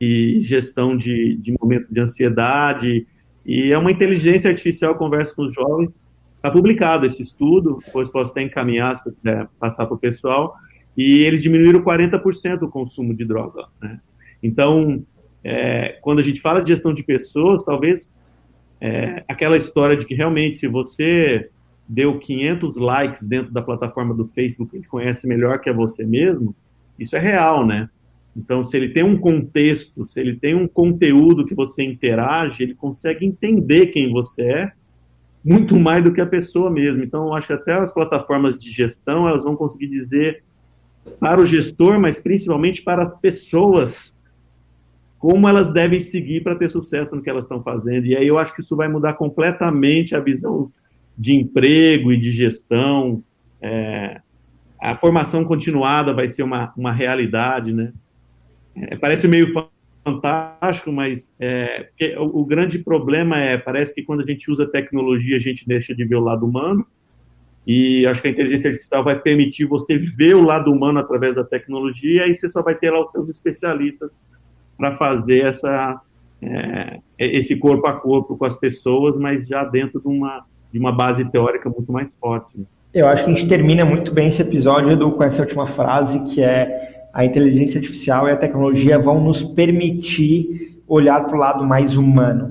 e, 0.00 0.38
gestão 0.40 0.96
de, 0.96 1.36
de 1.36 1.54
momentos 1.60 1.90
de 1.90 2.00
ansiedade. 2.00 3.06
E 3.44 3.70
é 3.70 3.76
uma 3.76 3.92
inteligência 3.92 4.50
artificial 4.50 4.94
conversa 4.94 5.34
com 5.34 5.42
os 5.42 5.52
jovens. 5.52 6.00
Está 6.36 6.50
publicado 6.50 7.04
esse 7.04 7.22
estudo, 7.22 7.80
depois 7.84 8.08
posso 8.08 8.30
até 8.30 8.42
encaminhar 8.42 8.96
se 8.96 9.12
quiser 9.12 9.46
passar 9.60 9.86
para 9.86 9.94
o 9.94 9.98
pessoal 9.98 10.56
e 10.96 11.20
eles 11.20 11.42
diminuíram 11.42 11.82
40% 11.82 12.62
o 12.62 12.68
consumo 12.68 13.14
de 13.14 13.24
droga. 13.24 13.66
Né? 13.80 14.00
Então, 14.42 15.04
é, 15.44 15.98
quando 16.00 16.18
a 16.18 16.22
gente 16.22 16.40
fala 16.40 16.60
de 16.60 16.70
gestão 16.70 16.92
de 16.92 17.02
pessoas, 17.02 17.62
talvez 17.62 18.12
é, 18.80 19.22
aquela 19.28 19.56
história 19.56 19.96
de 19.96 20.04
que 20.04 20.14
realmente 20.14 20.58
se 20.58 20.66
você 20.66 21.50
deu 21.88 22.18
500 22.18 22.76
likes 22.76 23.26
dentro 23.26 23.52
da 23.52 23.62
plataforma 23.62 24.14
do 24.14 24.26
Facebook, 24.28 24.74
ele 24.76 24.86
conhece 24.86 25.26
melhor 25.26 25.60
que 25.60 25.68
a 25.68 25.72
você 25.72 26.04
mesmo, 26.04 26.54
isso 26.98 27.16
é 27.16 27.18
real, 27.18 27.66
né? 27.66 27.88
Então, 28.36 28.64
se 28.64 28.76
ele 28.76 28.88
tem 28.88 29.02
um 29.02 29.18
contexto, 29.18 30.04
se 30.06 30.18
ele 30.18 30.36
tem 30.36 30.54
um 30.54 30.66
conteúdo 30.66 31.44
que 31.44 31.54
você 31.54 31.82
interage, 31.82 32.62
ele 32.62 32.74
consegue 32.74 33.26
entender 33.26 33.88
quem 33.88 34.10
você 34.10 34.42
é 34.42 34.72
muito 35.44 35.78
mais 35.78 36.02
do 36.02 36.12
que 36.12 36.20
a 36.20 36.26
pessoa 36.26 36.70
mesmo. 36.70 37.02
Então, 37.02 37.26
eu 37.26 37.34
acho 37.34 37.48
que 37.48 37.52
até 37.52 37.74
as 37.74 37.92
plataformas 37.92 38.56
de 38.56 38.70
gestão, 38.70 39.28
elas 39.28 39.42
vão 39.42 39.56
conseguir 39.56 39.88
dizer 39.88 40.42
para 41.18 41.40
o 41.40 41.46
gestor, 41.46 41.98
mas 42.00 42.20
principalmente 42.20 42.80
para 42.80 43.02
as 43.02 43.14
pessoas, 43.18 44.14
como 45.18 45.48
elas 45.48 45.72
devem 45.72 46.00
seguir 46.00 46.42
para 46.42 46.56
ter 46.56 46.70
sucesso 46.70 47.14
no 47.14 47.22
que 47.22 47.28
elas 47.28 47.44
estão 47.44 47.62
fazendo. 47.62 48.06
E 48.06 48.16
aí 48.16 48.26
eu 48.26 48.38
acho 48.38 48.54
que 48.54 48.60
isso 48.60 48.76
vai 48.76 48.88
mudar 48.88 49.14
completamente 49.14 50.14
a 50.14 50.20
visão 50.20 50.70
de 51.22 51.34
emprego 51.34 52.12
e 52.12 52.16
de 52.16 52.32
gestão. 52.32 53.22
É, 53.60 54.20
a 54.80 54.96
formação 54.96 55.44
continuada 55.44 56.12
vai 56.12 56.26
ser 56.26 56.42
uma, 56.42 56.72
uma 56.76 56.90
realidade, 56.90 57.72
né? 57.72 57.92
É, 58.74 58.96
parece 58.96 59.28
meio 59.28 59.46
fantástico, 60.04 60.90
mas 60.90 61.32
é, 61.38 61.88
o, 62.18 62.40
o 62.40 62.44
grande 62.44 62.80
problema 62.80 63.38
é, 63.38 63.56
parece 63.56 63.94
que 63.94 64.02
quando 64.02 64.22
a 64.22 64.26
gente 64.26 64.50
usa 64.50 64.66
tecnologia, 64.66 65.36
a 65.36 65.40
gente 65.40 65.64
deixa 65.64 65.94
de 65.94 66.04
ver 66.04 66.16
o 66.16 66.24
lado 66.24 66.44
humano, 66.44 66.84
e 67.64 68.04
acho 68.06 68.20
que 68.20 68.26
a 68.26 68.32
inteligência 68.32 68.70
artificial 68.70 69.04
vai 69.04 69.16
permitir 69.16 69.66
você 69.66 69.96
ver 69.96 70.34
o 70.34 70.42
lado 70.42 70.72
humano 70.72 70.98
através 70.98 71.36
da 71.36 71.44
tecnologia, 71.44 72.26
e 72.26 72.34
você 72.34 72.48
só 72.48 72.62
vai 72.62 72.74
ter 72.74 72.90
lá 72.90 73.04
os 73.04 73.12
seus 73.12 73.28
especialistas 73.28 74.18
para 74.76 74.96
fazer 74.96 75.44
essa, 75.44 76.00
é, 76.42 76.98
esse 77.16 77.54
corpo 77.54 77.86
a 77.86 77.92
corpo 77.92 78.36
com 78.36 78.44
as 78.44 78.56
pessoas, 78.56 79.16
mas 79.16 79.46
já 79.46 79.62
dentro 79.64 80.00
de 80.00 80.08
uma, 80.08 80.44
de 80.72 80.78
uma 80.78 80.92
base 80.92 81.24
teórica 81.30 81.68
muito 81.68 81.92
mais 81.92 82.14
forte. 82.14 82.66
Eu 82.92 83.06
acho 83.08 83.24
que 83.24 83.30
a 83.30 83.34
gente 83.34 83.48
termina 83.48 83.84
muito 83.84 84.12
bem 84.12 84.28
esse 84.28 84.42
episódio, 84.42 84.90
Edu, 84.90 85.12
com 85.12 85.24
essa 85.24 85.42
última 85.42 85.66
frase, 85.66 86.34
que 86.34 86.42
é 86.42 87.06
a 87.12 87.24
inteligência 87.24 87.78
artificial 87.78 88.26
e 88.26 88.30
a 88.30 88.36
tecnologia 88.36 88.98
vão 88.98 89.22
nos 89.22 89.42
permitir 89.42 90.80
olhar 90.86 91.24
para 91.26 91.36
o 91.36 91.38
lado 91.38 91.64
mais 91.64 91.96
humano. 91.96 92.48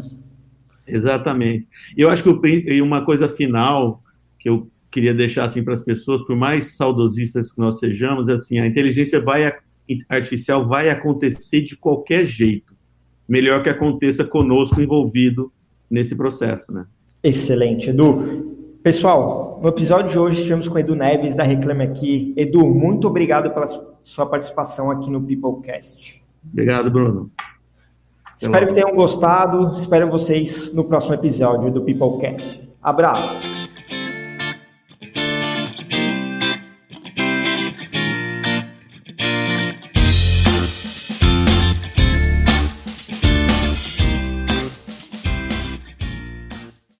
Exatamente. 0.87 1.67
Eu 1.95 2.09
acho 2.09 2.23
que 2.23 2.81
uma 2.81 3.05
coisa 3.05 3.29
final 3.29 4.01
que 4.39 4.49
eu 4.49 4.67
queria 4.91 5.13
deixar 5.13 5.45
assim 5.45 5.63
para 5.63 5.73
as 5.73 5.83
pessoas, 5.83 6.21
por 6.23 6.35
mais 6.35 6.75
saudosistas 6.75 7.53
que 7.53 7.59
nós 7.59 7.79
sejamos, 7.79 8.27
é 8.27 8.33
assim, 8.33 8.59
a 8.59 8.67
inteligência 8.67 9.21
vai 9.21 9.51
artificial 10.09 10.65
vai 10.65 10.89
acontecer 10.89 11.61
de 11.61 11.75
qualquer 11.75 12.25
jeito. 12.25 12.73
Melhor 13.27 13.61
que 13.61 13.69
aconteça 13.69 14.23
conosco 14.23 14.81
envolvido 14.81 15.51
nesse 15.89 16.15
processo, 16.15 16.71
né? 16.73 16.85
Excelente, 17.23 17.89
Edu. 17.89 18.79
Pessoal, 18.81 19.59
no 19.61 19.69
episódio 19.69 20.09
de 20.09 20.17
hoje 20.17 20.37
estivemos 20.37 20.67
com 20.67 20.79
Edu 20.79 20.95
Neves 20.95 21.35
da 21.35 21.43
Reclame 21.43 21.83
Aqui. 21.83 22.33
Edu, 22.35 22.67
muito 22.67 23.07
obrigado 23.07 23.51
pela 23.51 23.67
sua 24.03 24.25
participação 24.25 24.89
aqui 24.89 25.09
no 25.09 25.21
Peoplecast. 25.21 26.21
Obrigado, 26.51 26.89
Bruno. 26.89 27.31
Espero 28.39 28.67
que 28.67 28.73
tenham 28.73 28.95
gostado. 28.95 29.75
Espero 29.75 30.09
vocês 30.09 30.73
no 30.73 30.83
próximo 30.83 31.13
episódio 31.13 31.71
do 31.71 31.83
Peoplecast. 31.83 32.67
Abraço. 32.81 33.69